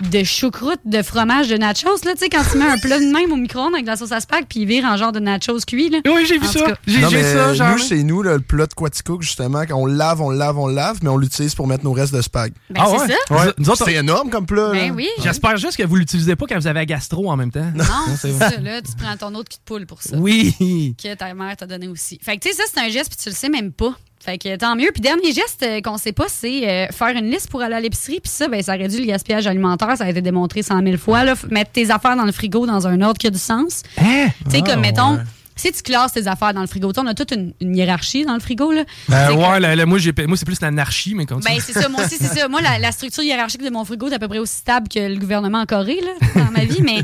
de 0.00 0.24
choucroute 0.24 0.80
de 0.84 1.02
fromage 1.02 1.48
de 1.48 1.56
nachos. 1.56 1.88
Là, 2.04 2.12
tu 2.12 2.18
sais, 2.20 2.28
quand 2.28 2.42
tu 2.50 2.58
mets 2.58 2.64
un 2.64 2.78
plat 2.78 2.98
de 2.98 3.04
même 3.04 3.32
au 3.32 3.36
micro-ondes 3.36 3.74
avec 3.74 3.84
de 3.84 3.90
la 3.90 3.96
sauce 3.96 4.12
à 4.12 4.20
spag, 4.20 4.44
puis 4.48 4.60
il 4.60 4.66
vire 4.66 4.84
en 4.84 4.96
genre 4.96 5.12
de 5.12 5.20
nachos 5.20 5.58
cuit. 5.66 5.90
Là. 5.90 5.98
Oui, 6.06 6.24
j'ai 6.26 6.38
vu 6.38 6.46
ça. 6.46 6.76
J'ai 6.86 7.22
ça, 7.22 7.54
genre. 7.54 7.72
nous, 7.72 7.78
chez 7.78 8.02
nous, 8.02 8.22
là, 8.22 8.34
le 8.34 8.40
plat 8.40 8.66
de 8.66 8.74
Quaticook, 8.74 9.22
justement, 9.22 9.62
quand 9.66 9.76
on 9.76 9.86
le 9.86 9.94
lave, 9.94 10.20
on 10.20 10.30
le 10.30 10.36
lave, 10.38 10.58
on 10.58 10.66
le 10.68 10.74
lave, 10.74 10.98
mais 11.02 11.08
on 11.08 11.16
l'utilise 11.18 11.54
pour 11.54 11.66
mettre 11.66 11.84
nos 11.84 11.92
restes 11.92 12.14
de 12.14 12.22
spag. 12.22 12.52
Ben, 12.70 12.82
Ah 12.84 12.86
c'est 12.90 12.98
ouais? 13.12 13.16
ça. 13.28 13.34
Ouais. 13.46 13.52
Nous 13.58 13.68
autres, 13.70 13.84
C'est 13.84 13.94
énorme 13.94 14.30
comme 14.30 14.46
plat. 14.46 14.70
Ben 14.72 14.92
oui. 14.94 15.08
J'espère 15.22 15.56
juste 15.56 15.76
que 15.76 15.82
vous 15.84 15.96
l'utilisez 15.96 16.36
pas 16.36 16.46
quand 16.48 16.58
vous 16.58 16.66
avez 16.66 16.80
la 16.80 16.86
gastro 16.86 17.30
en 17.30 17.36
même 17.36 17.50
temps. 17.50 17.70
Non, 17.74 17.84
c'est 18.16 18.32
ça. 18.32 18.50
Là, 18.60 18.80
tu 18.82 18.92
prends 18.96 19.16
ton 19.16 19.34
autre 19.34 19.48
cul 19.50 19.56
de 19.58 19.62
poule 19.64 19.86
pour 19.86 20.02
ça. 20.02 20.16
Oui. 20.16 20.54
Que 21.02 21.14
ta 21.14 21.32
mère 21.34 21.56
t'a 21.56 21.66
donné 21.66 21.88
aussi. 21.88 22.18
Fait 22.22 22.36
que, 22.36 22.42
tu 22.48 22.54
sais, 22.54 22.56
ça, 22.56 22.62
c'est 22.72 22.80
un 22.80 22.88
geste, 22.88 23.10
puis 23.10 23.18
tu 23.22 23.28
le 23.28 23.34
sais 23.34 23.48
même 23.48 23.72
pas. 23.72 23.94
Fait 24.22 24.36
que 24.36 24.54
tant 24.56 24.76
mieux. 24.76 24.90
Puis 24.92 25.00
dernier 25.00 25.32
geste 25.32 25.62
euh, 25.62 25.80
qu'on 25.80 25.96
sait 25.96 26.12
pas, 26.12 26.26
c'est 26.28 26.68
euh, 26.68 26.86
faire 26.92 27.08
une 27.16 27.30
liste 27.30 27.48
pour 27.50 27.62
aller 27.62 27.74
à 27.74 27.80
l'épicerie. 27.80 28.20
Puis 28.20 28.30
ça, 28.30 28.48
ben, 28.48 28.62
ça 28.62 28.72
réduit 28.72 29.00
le 29.00 29.06
gaspillage 29.06 29.46
alimentaire. 29.46 29.96
Ça 29.96 30.04
a 30.04 30.10
été 30.10 30.20
démontré 30.20 30.62
cent 30.62 30.80
mille 30.82 30.98
fois. 30.98 31.24
Là. 31.24 31.34
F- 31.34 31.50
Mettre 31.50 31.70
tes 31.72 31.90
affaires 31.90 32.16
dans 32.16 32.24
le 32.26 32.32
frigo 32.32 32.66
dans 32.66 32.86
un 32.86 33.00
ordre 33.00 33.18
qui 33.18 33.28
a 33.28 33.30
du 33.30 33.38
sens. 33.38 33.82
Hein? 33.98 34.26
Tu 34.44 34.50
sais, 34.50 34.62
Ah, 34.66 34.70
comme, 34.72 34.80
mettons, 34.82 35.14
ouais. 35.14 35.20
Si 35.60 35.72
tu 35.72 35.82
classes 35.82 36.12
tes 36.12 36.26
affaires 36.26 36.54
dans 36.54 36.60
le 36.62 36.66
frigo, 36.66 36.90
on 36.96 37.06
a 37.06 37.14
toute 37.14 37.32
une, 37.32 37.52
une 37.60 37.76
hiérarchie 37.76 38.24
dans 38.24 38.34
le 38.34 38.40
frigo. 38.40 38.72
Là. 38.72 38.84
Ben 39.08 39.28
C'est 39.28 39.34
que- 39.34 39.38
ouais, 39.40 39.60
là, 39.60 39.76
là, 39.76 39.86
moi, 39.86 39.98
j'ai- 39.98 40.14
moi 40.26 40.36
c'est 40.36 40.44
plus 40.46 40.60
l'anarchie, 40.60 41.14
mais 41.14 41.26
comme 41.26 41.42
ça. 41.42 41.50
ben, 41.50 41.58
c'est 41.60 41.72
ça, 41.74 41.88
moi 41.88 42.04
aussi, 42.04 42.16
c'est 42.18 42.28
ça. 42.38 42.48
Moi, 42.48 42.60
la, 42.62 42.78
la 42.78 42.92
structure 42.92 43.22
hiérarchique 43.22 43.62
de 43.62 43.68
mon 43.70 43.84
frigo 43.84 44.08
est 44.08 44.14
à 44.14 44.18
peu 44.18 44.28
près 44.28 44.38
aussi 44.38 44.56
stable 44.56 44.88
que 44.88 44.98
le 44.98 45.16
gouvernement 45.16 45.60
en 45.60 45.66
Corée, 45.66 46.00
là, 46.02 46.42
dans 46.44 46.50
ma 46.50 46.64
vie. 46.64 46.80
Mais 46.82 47.02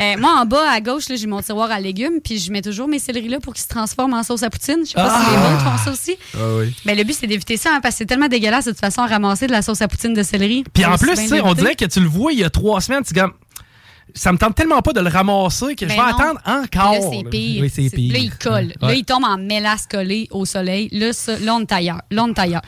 euh, 0.00 0.16
moi, 0.20 0.38
en 0.40 0.46
bas, 0.46 0.70
à 0.70 0.80
gauche, 0.80 1.08
là, 1.08 1.16
j'ai 1.16 1.26
mon 1.26 1.42
tiroir 1.42 1.70
à 1.70 1.80
légumes, 1.80 2.20
puis 2.22 2.38
je 2.38 2.52
mets 2.52 2.62
toujours 2.62 2.86
mes 2.88 2.98
céleris 2.98 3.28
là 3.28 3.40
pour 3.40 3.52
qu'ils 3.54 3.64
se 3.64 3.68
transforment 3.68 4.14
en 4.14 4.22
sauce 4.22 4.42
à 4.44 4.50
poutine. 4.50 4.78
Je 4.84 4.90
sais 4.90 4.94
pas 4.94 5.10
si 5.24 5.30
les 5.30 5.36
vôtres 5.36 5.62
font 5.64 5.84
ça 5.84 5.90
aussi. 5.92 6.16
Ah 6.34 6.38
oui. 6.58 6.74
Mais 6.84 6.94
le 6.94 7.02
but, 7.04 7.16
c'est 7.18 7.26
d'éviter 7.26 7.56
ça, 7.56 7.70
hein, 7.74 7.80
parce 7.82 7.94
que 7.94 7.98
c'est 7.98 8.06
tellement 8.06 8.28
dégueulasse, 8.28 8.66
de 8.66 8.70
toute 8.70 8.80
façon, 8.80 9.02
ramasser 9.06 9.46
de 9.46 9.52
la 9.52 9.62
sauce 9.62 9.82
à 9.82 9.88
poutine 9.88 10.14
de 10.14 10.22
céleri. 10.22 10.64
Puis 10.72 10.84
en 10.84 10.96
plus, 10.96 11.10
on 11.42 11.54
dirait 11.54 11.74
que 11.74 11.84
tu 11.86 12.00
le 12.00 12.06
vois 12.06 12.32
il 12.32 12.38
y 12.38 12.44
a 12.44 12.50
trois 12.50 12.80
semaines, 12.80 13.02
tu 13.04 13.12
dis 13.14 13.20
comme, 13.20 13.32
ça 14.14 14.32
me 14.32 14.38
tente 14.38 14.54
tellement 14.54 14.80
pas 14.82 14.92
de 14.92 15.00
le 15.00 15.08
ramasser 15.08 15.74
que 15.74 15.86
je 15.88 15.94
Ben 15.94 15.96
vais 15.96 16.12
non. 16.12 16.18
attendre 16.18 16.40
encore. 16.46 16.92
Là, 16.92 17.00
c'est 17.00 17.28
pire. 17.28 17.62
Oui, 17.62 17.70
c'est 17.72 17.90
pire. 17.90 18.12
Là, 18.12 18.18
il 18.18 18.30
colle. 18.36 18.72
Là, 18.80 18.94
il 18.94 19.04
tombe 19.04 19.24
en 19.24 19.38
mélasse 19.38 19.86
collée 19.86 20.28
au 20.30 20.44
soleil. 20.44 20.88
Là, 20.92 21.12
ça, 21.12 21.38
là, 21.38 21.54
on 21.54 21.60
est 21.60 21.72
ailleurs. 21.72 22.00
Là, 22.10 22.24
on 22.24 22.28
est 22.28 22.38
ailleurs. 22.38 22.62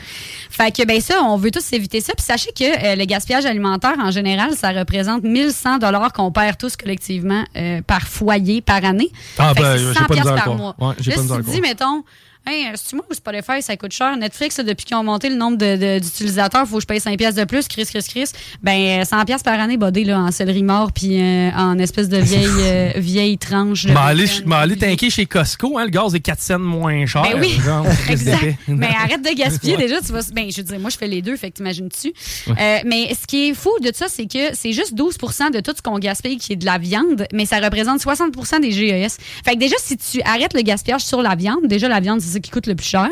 Fait 0.51 0.75
que, 0.75 0.85
ben 0.87 1.01
ça, 1.01 1.23
on 1.23 1.37
veut 1.37 1.51
tous 1.51 1.73
éviter 1.73 2.01
ça. 2.01 2.13
Puis 2.15 2.25
sachez 2.25 2.53
que 2.53 2.65
euh, 2.65 2.97
le 2.97 3.05
gaspillage 3.05 3.47
alimentaire, 3.47 3.97
en 3.99 4.11
général, 4.11 4.55
ça 4.55 4.71
représente 4.71 5.23
1100 5.23 5.79
dollars 5.79 6.13
qu'on 6.13 6.31
perd 6.33 6.57
tous 6.59 6.77
collectivement 6.77 7.45
euh, 7.57 7.81
par 7.83 8.03
foyer, 8.03 8.61
par 8.61 8.85
année. 8.85 9.11
Ah, 9.39 9.53
Fait 9.55 9.61
que 9.61 9.63
ben, 9.63 9.77
j'ai 9.77 9.95
100 9.95 10.05
pas 10.05 10.35
par 10.35 10.49
le 10.51 10.57
mois. 10.57 10.77
Ouais, 10.79 10.95
j'ai 10.99 11.11
là, 11.11 11.17
pas 11.17 11.23
de 11.23 11.27
si 11.29 11.33
tu 11.35 11.39
le 11.39 11.53
dis, 11.55 11.61
mettons, 11.61 12.05
Hey, 12.47 12.67
c'est 12.75 12.97
moi 12.97 13.05
ou 13.11 13.15
Spotify, 13.15 13.61
ça 13.61 13.77
coûte 13.77 13.93
cher. 13.93 14.17
Netflix, 14.17 14.57
là, 14.59 14.65
depuis 14.65 14.85
qu'ils 14.87 14.97
ont 14.97 15.05
monté 15.05 15.29
le 15.29 15.37
nombre 15.37 15.57
d'utilisateurs, 15.99 16.63
il 16.65 16.69
faut 16.69 16.77
que 16.77 16.83
je 16.83 16.87
paye 16.87 16.99
5 17.01 17.17
pièces 17.19 17.35
de 17.35 17.45
plus. 17.45 17.69
Chris, 17.69 17.85
Chris, 17.87 18.05
Chris. 18.09 18.31
Ben, 18.63 19.05
100 19.05 19.25
pièces 19.25 19.43
par 19.43 19.61
année, 19.61 19.77
bodé, 19.77 20.05
là, 20.05 20.19
en 20.21 20.31
céleri 20.31 20.63
mort, 20.63 20.91
puis 20.93 21.21
euh, 21.21 21.51
en 21.55 21.79
espèce 21.79 22.09
de 22.09 22.17
vieille, 22.17 22.47
euh, 22.61 22.93
vieille 22.97 23.39
tranche. 23.39 23.87
M'en 23.87 24.57
aller, 24.57 24.77
tanker 24.77 25.11
chez 25.11 25.27
Costco, 25.27 25.79
hein, 25.79 25.85
le 25.85 25.91
gaz 25.91 26.15
est 26.15 26.21
4 26.21 26.41
cents 26.41 26.59
moins 26.59 27.05
cher. 27.07 27.23
Ben 27.23 27.39
oui, 27.39 27.59
genre, 27.65 27.87
exact. 28.09 28.57
Mais 28.69 28.87
arrête 28.89 29.23
de 29.23 29.37
gaspiller 29.37 29.77
Ouais. 29.77 29.83
déjà. 29.87 30.01
Tu 30.01 30.13
vas, 30.13 30.21
ben, 30.33 30.51
je 30.51 30.57
veux 30.57 30.63
dire, 30.65 30.81
moi, 30.81 30.91
je 30.91 30.97
fais 30.97 31.07
les 31.07 31.23
deux, 31.23 31.37
fait 31.37 31.51
que 31.51 31.57
t'imagines-tu? 31.57 32.13
Euh, 32.49 32.79
mais 32.85 33.15
ce 33.15 33.27
qui 33.27 33.51
est 33.51 33.55
fou 33.55 33.71
de 33.83 33.93
ça, 33.95 34.07
c'est 34.09 34.27
que 34.27 34.55
c'est 34.55 34.73
juste 34.73 34.95
12 34.95 35.17
de 35.53 35.61
tout 35.61 35.73
ce 35.77 35.83
qu'on 35.83 35.99
gaspille 35.99 36.39
qui 36.39 36.55
est 36.55 36.57
de 36.57 36.67
la 36.67 36.79
viande, 36.79 37.27
mais 37.33 37.45
ça 37.47 37.59
représente 37.61 38.01
60 38.01 38.33
des 38.61 38.73
GES. 38.73 39.19
Fait 39.45 39.55
que 39.55 39.59
déjà, 39.59 39.77
si 39.79 39.97
tu 39.97 40.21
arrêtes 40.23 40.55
le 40.55 40.63
gaspillage 40.63 41.03
sur 41.03 41.23
la 41.23 41.35
viande, 41.35 41.67
déjà, 41.67 41.87
la 41.89 42.01
viande, 42.01 42.21
c'est 42.21 42.30
ça 42.31 42.41
qui 42.41 42.51
coûte 42.51 42.67
le 42.67 42.75
plus 42.75 42.87
cher. 42.87 43.09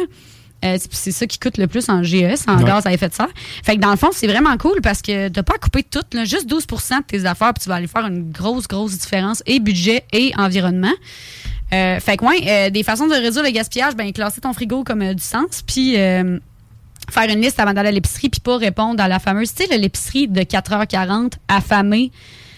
Euh, 0.65 0.77
c'est- 0.81 0.93
c'est 0.93 1.13
ça 1.13 1.27
qui 1.27 1.39
coûte 1.39 1.57
le 1.57 1.69
plus 1.69 1.89
en 1.89 2.03
GES, 2.03 2.45
en 2.49 2.59
Ouais. 2.59 2.65
gaz 2.65 2.85
à 2.85 2.93
effet 2.93 3.09
de 3.09 3.15
serre. 3.15 3.29
Fait 3.65 3.77
que 3.77 3.81
dans 3.81 3.93
le 3.93 3.97
fond, 3.97 4.09
c'est 4.13 4.27
vraiment 4.27 4.57
cool 4.57 4.81
parce 4.83 5.03
que 5.03 5.29
t'as 5.29 5.45
pas 5.45 5.55
à 5.55 5.59
couper 5.59 5.85
tout, 5.85 6.01
là, 6.13 6.25
juste 6.25 6.47
12% 6.49 6.99
de 6.99 7.05
tes 7.05 7.25
affaires, 7.27 7.55
puis 7.55 7.63
tu 7.63 7.69
vas 7.69 7.77
aller 7.77 7.87
faire 7.87 8.05
une 8.07 8.31
grosse, 8.33 8.67
grosse 8.67 8.99
différence 8.99 9.41
et 9.47 9.61
budget 9.61 10.03
et 10.13 10.33
environnement. 10.37 10.93
Euh, 11.73 12.01
fait 12.01 12.17
que, 12.17 12.25
ouais, 12.25 12.41
euh, 12.49 12.71
des 12.71 12.83
façons 12.83 13.07
de 13.07 13.13
réduire 13.13 13.45
le 13.45 13.51
gaspillage, 13.51 13.95
ben, 13.95 14.11
classer 14.13 14.41
ton 14.41 14.53
frigo 14.53 14.83
comme 14.83 15.15
du 15.15 15.23
sens, 15.23 15.63
puis 15.65 15.93
faire 15.95 17.31
une 17.31 17.41
liste 17.41 17.61
avant 17.61 17.73
d'aller 17.73 17.89
à 17.91 17.93
l'épicerie, 17.93 18.29
puis 18.29 18.41
pas 18.41 18.57
répondre 18.59 19.01
à 19.03 19.07
la 19.09 19.19
fameuse, 19.21 19.55
tu 19.55 19.65
sais, 19.65 19.79
l'épicerie 19.79 20.27
de 20.29 20.43
4h40 20.43 21.35
affamée. 21.47 22.11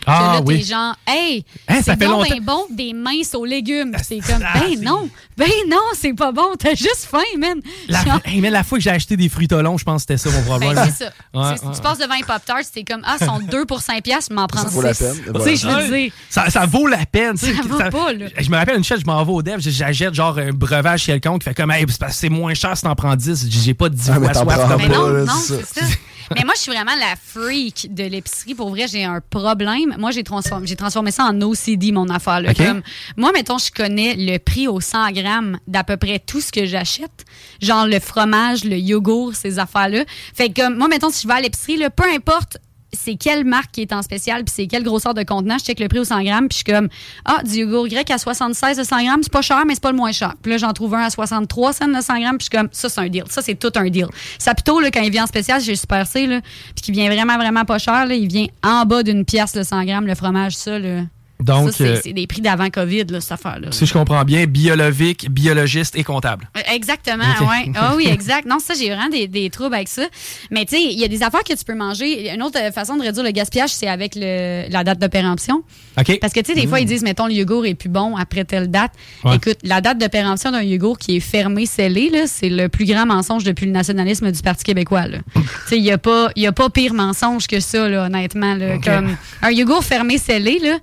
Ah, 0.07 0.17
que 0.19 0.37
là, 0.39 0.43
oui. 0.47 0.59
t'es 0.61 0.67
genre, 0.67 0.95
hey, 1.07 1.45
Hein, 1.69 1.75
ça 1.77 1.83
c'est 1.83 1.91
fait 1.93 2.07
donc 2.07 2.11
longtemps- 2.29 2.29
ben 2.37 2.45
bon 2.45 2.67
des 2.71 2.93
minces 2.93 3.35
aux 3.35 3.45
légumes. 3.45 3.95
C'est 4.03 4.19
comme, 4.21 4.43
Ah, 4.45 4.61
ben 4.61 4.81
non, 4.81 5.09
ben 5.37 5.49
non, 5.69 5.77
c'est 5.95 6.15
pas 6.15 6.33
bon, 6.33 6.55
t'as 6.59 6.75
juste 6.75 7.07
faim, 7.11 7.19
man. 7.39 7.61
La, 7.89 8.05
Genre, 8.05 8.21
hey, 8.25 8.41
mais 8.41 8.51
la 8.51 8.65
fois 8.65 8.79
que 8.79 8.85
j'ai 8.85 8.91
acheté 8.91 9.17
des 9.17 9.29
fruits 9.29 9.49
talons, 9.49 9.77
je 9.79 9.85
pense 9.85 10.05
que 10.07 10.15
c'était 10.15 10.31
ça 10.31 10.37
mon 10.37 10.43
problème. 10.45 10.75
ben, 10.75 10.85
c'est 10.87 11.05
ça. 11.05 11.11
Ouais, 11.35 11.57
C'est- 11.59 11.67
ouais. 11.67 11.73
Tu 11.75 11.81
passes 11.83 11.99
devant 11.99 12.15
un 12.15 12.21
Pop-Tart, 12.27 12.61
c'est 12.73 12.83
comme, 12.85 13.03
ah, 13.05 13.17
ils 13.21 13.27
sont 13.27 13.39
2 13.41 13.67
pour 13.67 13.81
5 13.83 14.03
piastres, 14.03 14.33
m'en 14.33 14.47
prends 14.47 14.63
Ça 14.63 14.69
vaut 14.69 14.83
la 14.83 14.95
6. 14.95 15.05
peine, 15.05 15.17
Tu 15.25 15.31
voilà. 15.31 15.45
sais, 15.45 15.57
je 15.57 15.69
veux 15.69 15.97
dire. 15.99 16.13
Ça, 16.31 16.51
ça 16.51 16.67
vaut 16.67 16.87
la 16.87 17.05
peine. 17.07 17.39
tu 17.39 17.47
sais, 17.47 17.55
Ça 17.55 17.63
vaut 17.63 17.79
pas, 17.91 18.13
là. 18.13 18.27
Je 18.39 18.51
me 18.51 18.57
rappelle 18.57 18.77
une 18.79 18.85
chose, 18.85 19.01
je 19.01 19.07
m'en 19.07 19.23
vais 19.25 19.33
au 19.33 19.43
dev, 19.43 19.59
j'achète 19.61 20.15
genre 20.15 20.39
un 20.39 20.51
breuvage 20.53 21.05
quelqu'un 21.07 21.39
qui 21.39 21.45
fait 21.45 21.55
comme, 21.55 21.71
hey, 21.71 21.85
c'est 21.89 21.99
parce 22.01 22.13
que 22.15 22.19
c'est 22.19 22.29
moins 22.31 22.55
cher 22.55 22.77
si 22.77 22.83
t'en 22.85 22.95
prends 22.95 23.15
10. 23.17 23.47
J'ai 23.51 23.75
pas 23.75 23.89
10 23.89 24.11
Ah, 24.13 24.19
mais 24.19 24.33
fois 24.33 24.45
Mais 24.79 24.83
ça. 24.89 24.89
non, 24.89 25.09
non, 25.09 25.33
c'est 25.37 25.65
ça. 25.67 25.87
Mais 26.35 26.45
moi, 26.45 26.55
je 26.55 26.61
suis 26.61 26.73
vraiment 26.73 26.95
la 26.95 27.15
freak 27.17 27.93
de 27.93 28.05
l'épicerie. 28.05 28.55
Pour 28.55 28.71
vrai, 28.71 28.87
j'ai 28.87 29.05
un 29.05 29.21
problème. 29.21 29.97
Moi, 29.99 30.13
j'ai 30.13 30.23
transformé, 30.23 30.67
j'ai 30.67 30.77
transformé 30.77 31.11
ça 31.11 31.25
en 31.25 31.41
OCD, 31.41 31.91
mon 31.93 32.09
affaire. 32.09 32.41
là. 32.41 32.55
Comme, 32.55 32.83
moi, 33.17 33.33
mettons, 33.33 33.59
je 33.59 33.71
connais 33.73 34.15
le 34.17 34.39
prix 34.39 34.69
au 34.69 34.81
100 34.81 35.11
grammes 35.13 35.59
d'à 35.67 35.83
peu 35.83 35.97
près 35.97 36.21
tout 36.21 36.41
ce 36.41 36.53
que 36.53 36.67
j'achète. 36.67 37.25
Genre 37.61 37.87
le 37.87 37.99
fromage, 37.99 38.65
le 38.65 38.77
yogourt, 38.77 39.35
ces 39.35 39.59
affaires-là. 39.59 40.05
Fait 40.35 40.51
que, 40.51 40.73
moi, 40.73 40.89
mettons, 40.89 41.11
si 41.11 41.23
je 41.23 41.29
vais 41.29 41.35
à 41.35 41.41
l'épicerie, 41.41 41.77
là, 41.77 41.91
peu 41.91 42.05
importe 42.15 42.59
c'est 42.93 43.17
quelle 43.17 43.45
marque 43.45 43.73
qui 43.73 43.83
est 43.83 43.93
en 43.93 44.03
spécial, 44.03 44.45
puis 44.45 44.53
c'est 44.55 44.67
quelle 44.67 44.83
grosseur 44.83 45.15
de 45.15 45.23
contenant, 45.23 45.59
je 45.59 45.65
check 45.65 45.81
le 45.81 45.89
prix 45.89 45.99
au 46.01 46.05
100 46.05 46.23
grammes, 46.23 46.49
puis 46.49 46.59
je 46.59 46.65
suis 46.65 46.65
comme, 46.65 46.89
ah, 47.25 47.43
du 47.45 47.57
yogourt 47.57 47.89
grec 47.89 48.11
à 48.11 48.19
76 48.19 48.79
de 48.79 48.85
100 48.85 49.05
grammes, 49.05 49.23
c'est 49.23 49.33
pas 49.33 49.43
cher, 49.43 49.65
mais 49.67 49.75
c'est 49.75 49.83
pas 49.83 49.91
le 49.91 49.97
moins 49.97 50.13
cher. 50.13 50.35
Puis 50.43 50.53
là, 50.53 50.59
j'en 50.59 50.73
trouve 50.73 50.95
un 50.95 51.03
à 51.03 51.11
63 51.11 51.73
cents 51.73 51.89
de 51.89 52.01
100 52.01 52.21
grammes, 52.21 52.39
puis 52.39 52.49
je 52.51 52.57
suis 52.57 52.59
comme, 52.59 52.69
ça, 52.73 52.89
c'est 52.89 53.01
un 53.01 53.09
deal. 53.09 53.25
Ça, 53.29 53.43
c'est 53.43 53.55
tout 53.55 53.73
un 53.77 53.89
deal. 53.89 54.07
Saputo, 54.39 54.81
là, 54.81 54.91
quand 54.91 55.03
il 55.03 55.11
vient 55.11 55.25
en 55.25 55.29
spécial, 55.29 55.61
j'ai 55.61 55.77
Super 55.77 56.07
C, 56.07 56.27
là, 56.27 56.41
puis 56.75 56.83
qui 56.83 56.93
vient 56.93 57.09
vraiment, 57.09 57.37
vraiment 57.37 57.65
pas 57.65 57.79
cher, 57.79 58.07
là, 58.07 58.15
il 58.15 58.29
vient 58.29 58.47
en 58.63 58.85
bas 58.85 59.03
d'une 59.03 59.25
pièce 59.25 59.55
le 59.55 59.65
100 59.65 59.85
grammes, 59.85 60.07
le 60.07 60.15
fromage, 60.15 60.57
ça, 60.57 60.79
là. 60.79 61.03
Donc, 61.41 61.71
c'est, 61.73 61.85
euh, 61.89 62.01
c'est 62.03 62.13
des 62.13 62.27
prix 62.27 62.41
d'avant 62.41 62.69
COVID, 62.71 63.05
là, 63.11 63.21
cette 63.21 63.33
affaire-là. 63.33 63.69
si 63.73 63.87
je 63.87 63.93
comprends 63.93 64.25
bien, 64.25 64.47
biologique, 64.47 65.31
biologiste 65.31 65.97
et 65.97 66.05
comptable. 66.05 66.49
Euh, 66.57 66.61
Exactement, 66.75 67.25
ouais. 67.25 67.73
Ah 67.75 67.95
oui, 67.97 68.07
exact. 68.13 68.47
Non, 68.47 68.59
ça, 68.59 68.75
j'ai 68.75 68.87
vraiment 68.89 69.09
des, 69.09 69.27
des 69.29 69.51
troubles 69.51 69.75
avec 69.75 69.89
ça. 69.89 70.03
Mais 70.51 70.65
tu 70.65 70.77
sais, 70.77 70.83
il 70.83 70.99
y 70.99 71.05
a 71.05 71.09
des 71.09 71.23
affaires 71.23 71.43
que 71.45 71.55
tu 71.55 71.65
peux 71.65 71.75
manger. 71.75 72.33
Une 72.33 72.43
autre 72.43 72.59
euh, 72.61 72.71
façon 72.73 72.97
de 72.97 73.03
réduire 73.03 73.25
le 73.25 73.31
gaspillage, 73.31 73.71
c'est 73.71 73.89
avec 73.89 74.15
le, 74.15 74.65
la 74.71 74.85
date 74.85 74.99
de 74.99 75.07
péremption. 75.07 75.63
OK? 75.99 76.19
Parce 76.21 76.33
que 76.33 76.41
tu 76.41 76.53
sais, 76.55 76.61
des 76.61 76.67
fois, 76.67 76.81
ils 76.81 76.87
disent, 76.87 77.03
mettons, 77.03 77.27
le 77.27 77.33
yogourt 77.35 77.67
est 77.67 77.75
plus 77.75 77.89
bon 77.89 78.17
après 78.17 78.45
telle 78.45 78.71
date. 78.71 78.93
Ouais. 79.25 79.37
Écoute, 79.37 79.59
la 79.65 79.81
date 79.81 79.99
de 79.99 80.07
péremption 80.07 80.51
d'un 80.51 80.63
yogourt 80.63 80.99
qui 80.99 81.17
est 81.17 81.21
fermé, 81.21 81.67
scellé, 81.67 82.11
là, 82.11 82.27
c'est 82.27 82.49
le 82.49 82.69
plus 82.69 82.85
grand 82.85 83.07
mensonge 83.07 83.45
depuis 83.45 83.67
le 83.67 83.73
nationalisme 83.73 84.31
du 84.31 84.41
Parti 84.43 84.65
québécois. 84.65 85.05
tu 85.35 85.41
sais, 85.67 85.77
il 85.77 85.83
n'y 85.83 85.91
a, 85.93 85.99
pas- 85.99 86.31
il 86.37 86.43
y 86.43 86.47
a 86.47 86.53
pas 86.53 86.71
pire 86.71 86.95
mensonge 86.95 87.47
que 87.47 87.61
ça, 87.61 87.89
là, 87.89 88.05
honnêtement. 88.07 88.55
Là. 88.55 88.79
Comme 88.79 89.17
un 89.43 89.51
yogourt 89.51 89.85
fermé, 89.85 90.19
scellé, 90.19 90.59
là. 90.63 90.79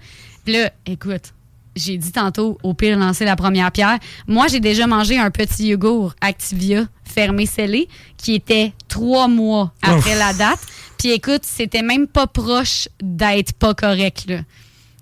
Puis 0.48 0.56
là, 0.56 0.72
écoute, 0.86 1.34
j'ai 1.76 1.98
dit 1.98 2.14
tantôt, 2.14 2.58
au 2.64 2.74
pire, 2.74 2.98
lancer 2.98 3.26
la 3.26 3.36
première 3.36 3.70
pierre. 3.70 4.00
Moi, 4.30 4.48
j'ai 4.48 4.62
déjà 4.62 4.88
mangé 4.88 5.20
un 5.20 5.30
petit 5.30 5.68
yogourt 5.68 6.14
Activia 6.22 6.88
fermé 7.04 7.46
scellé 7.46 7.90
qui 8.16 8.34
était 8.34 8.72
trois 8.88 9.28
mois 9.28 9.74
après 9.82 10.18
la 10.18 10.32
date. 10.32 10.60
Puis 10.98 11.12
écoute, 11.12 11.42
c'était 11.44 11.82
même 11.82 12.08
pas 12.08 12.28
proche 12.28 12.88
d'être 13.04 13.52
pas 13.56 13.74
correct, 13.74 14.24
là. 14.30 14.40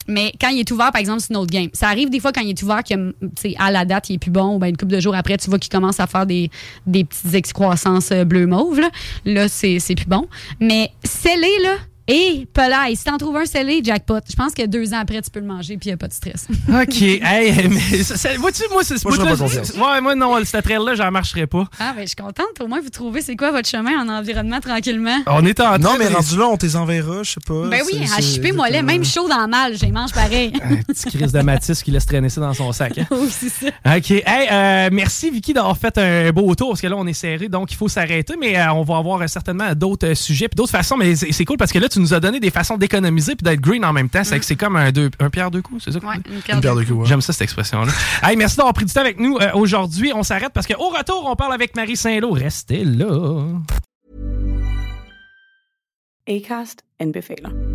Mais 0.08 0.34
quand 0.42 0.50
il 0.50 0.62
est 0.62 0.72
ouvert, 0.72 0.92
par 0.92 1.00
exemple, 1.00 1.20
c'est 1.20 1.30
une 1.30 1.38
autre 1.38 1.52
game. 1.52 1.70
Ça 1.74 1.90
arrive 1.90 2.10
des 2.10 2.20
fois 2.20 2.32
quand 2.32 2.42
il 2.42 2.50
est 2.50 2.64
ouvert 2.64 2.84
que, 2.84 3.14
à 3.60 3.70
la 3.70 3.86
date, 3.86 4.10
il 4.10 4.16
est 4.16 4.18
plus 4.18 4.32
bon, 4.32 4.56
ou 4.56 4.58
ben 4.58 4.70
une 4.70 4.78
couple 4.78 4.94
de 4.94 5.00
jours 5.00 5.14
après, 5.14 5.38
tu 5.38 5.48
vois 5.48 5.60
qu'il 5.60 5.72
commence 5.72 6.00
à 6.00 6.08
faire 6.08 6.26
des, 6.26 6.50
des 6.88 7.04
petites 7.04 7.36
excroissances 7.36 8.12
euh, 8.12 8.24
bleu-mauve. 8.24 8.80
Là, 8.80 8.90
là 9.26 9.48
c'est 9.48 9.78
c'est 9.78 9.94
plus 9.94 10.08
bon. 10.08 10.28
Mais 10.60 10.90
scellé, 11.04 11.52
là, 11.62 11.76
et 12.08 12.48
pelaille, 12.54 12.96
si 12.96 13.04
t'en 13.04 13.18
trouves 13.18 13.38
un 13.38 13.46
scellé, 13.46 13.82
jackpot. 13.84 14.20
Je 14.30 14.36
pense 14.36 14.54
que 14.54 14.66
deux 14.66 14.94
ans 14.94 15.00
après, 15.00 15.22
tu 15.22 15.32
peux 15.32 15.40
le 15.40 15.46
manger, 15.48 15.78
puis 15.78 15.88
il 15.88 15.90
n'y 15.90 15.94
a 15.94 15.98
pas 15.98 16.08
de 16.08 16.14
stress. 16.14 16.48
OK. 16.70 17.02
Hey, 17.02 17.68
mais 17.70 18.38
vois-tu, 18.38 18.64
moi, 18.72 18.84
c'est 18.84 18.98
ce 18.98 19.08
Moi, 19.08 19.16
ferais 19.16 19.36
pas 19.36 19.94
Ouais, 19.94 20.02
moi, 20.02 20.16
non, 20.16 20.38
cette 20.46 20.64
trail-là, 20.66 20.96
j'en 20.96 21.12
marcherai 21.12 21.48
pas. 21.48 21.66
ah, 21.80 21.94
ben, 21.96 22.02
je 22.04 22.08
suis 22.08 22.16
contente. 22.16 22.46
Au 22.62 22.68
moins, 22.68 22.80
vous 22.82 22.90
trouvez 22.90 23.22
c'est 23.22 23.36
quoi 23.36 23.52
votre 23.52 23.68
chemin 23.68 24.00
en 24.04 24.10
environnement 24.10 24.60
tranquillement. 24.60 25.18
On 25.28 25.46
est 25.46 25.60
en 25.60 25.78
Non, 25.80 25.92
mais 25.98 26.08
rendu 26.08 26.38
là, 26.38 26.48
on 26.48 26.58
t'es 26.58 26.76
enverra, 26.76 27.24
je 27.24 27.32
sais 27.32 27.40
pas. 27.46 27.68
Ben 27.70 27.82
oui, 27.86 28.06
chipper, 28.22 28.52
moi, 28.52 28.70
là, 28.70 28.82
même 28.82 29.04
chaud 29.04 29.28
dans 29.28 29.42
le 29.42 29.48
mal, 29.48 29.76
j'ai 29.78 29.92
mange 29.92 30.12
pareil. 30.14 30.54
Un 30.64 30.76
petit 30.78 31.10
crise 31.10 31.32
de 31.32 31.42
Matisse 31.42 31.84
qui 31.84 31.92
laisse 31.92 32.06
traîner 32.06 32.30
ça 32.30 32.42
dans 32.42 32.54
son 32.54 32.72
sac. 32.72 32.98
hein. 32.98 33.06
oui, 33.12 33.30
c'est 33.30 33.50
ça. 33.50 33.68
OK. 33.98 34.12
Hey, 34.12 34.48
euh, 34.52 34.90
merci, 34.92 35.30
Vicky, 35.30 35.54
d'avoir 35.54 35.78
fait 35.78 35.98
un 35.98 36.32
beau 36.32 36.54
tour, 36.56 36.70
parce 36.70 36.82
que 36.82 36.88
là, 36.88 36.96
on 36.98 37.06
est 37.08 37.14
serré, 37.14 37.50
donc 37.50 37.72
il 37.72 37.76
faut 37.76 37.88
s'arrêter, 37.88 38.36
mais 38.40 38.58
euh, 38.58 38.74
on 38.74 38.84
va 38.84 38.98
avoir 38.98 39.22
euh, 39.22 39.28
certainement 39.28 39.74
d'autres 39.76 40.08
euh, 40.08 40.16
sujets, 40.16 40.48
puis 40.48 40.56
d'autres 40.56 40.72
façons, 40.72 40.98
mais 40.98 41.16
c'est 41.16 41.32
c'est 41.32 41.46
cool 41.46 41.58
parce 41.58 41.72
que 41.72 41.80
là, 41.80 41.90
tu 41.90 41.95
nous 42.00 42.14
as 42.14 42.20
donné 42.20 42.40
des 42.40 42.50
façons 42.50 42.78
d'économiser 42.78 43.36
puis 43.36 43.44
d'être 43.44 43.62
green 43.62 43.84
en 43.86 43.94
même 43.94 44.10
temps. 44.10 44.24
C'est 44.24 44.40
que 44.40 44.46
c'est 44.46 44.56
comme 44.56 44.76
un, 44.76 44.92
deux, 44.92 45.10
un 45.20 45.30
pierre 45.30 45.52
deux 45.52 45.62
coups, 45.62 45.84
c'est 45.84 45.92
ça? 45.92 46.00
Ouais, 46.00 46.16
une 46.28 46.36
Une 46.56 46.62
paire 46.62 46.76
de 46.76 46.84
coups. 46.84 47.00
ouais. 47.00 47.06
J'aime 47.06 47.22
ça, 47.22 47.34
cette 47.34 47.42
expression-là. 47.44 47.92
hey, 48.24 48.36
merci 48.38 48.58
d'avoir 48.58 48.74
pris 48.74 48.86
du 48.86 48.94
temps 48.94 49.02
avec 49.02 49.20
nous 49.20 49.38
euh, 49.38 49.52
aujourd'hui. 49.54 50.12
On 50.16 50.24
s'arrête 50.24 50.52
parce 50.54 50.68
qu'au 50.68 50.90
retour, 50.90 51.26
on 51.28 51.36
parle 51.36 51.54
avec 51.54 51.76
Marie 51.76 51.96
Saint-Lô. 51.98 52.32
Restez 52.32 52.84
là. 52.84 53.46
Acast 56.28 56.84
anbefaler. 57.02 57.75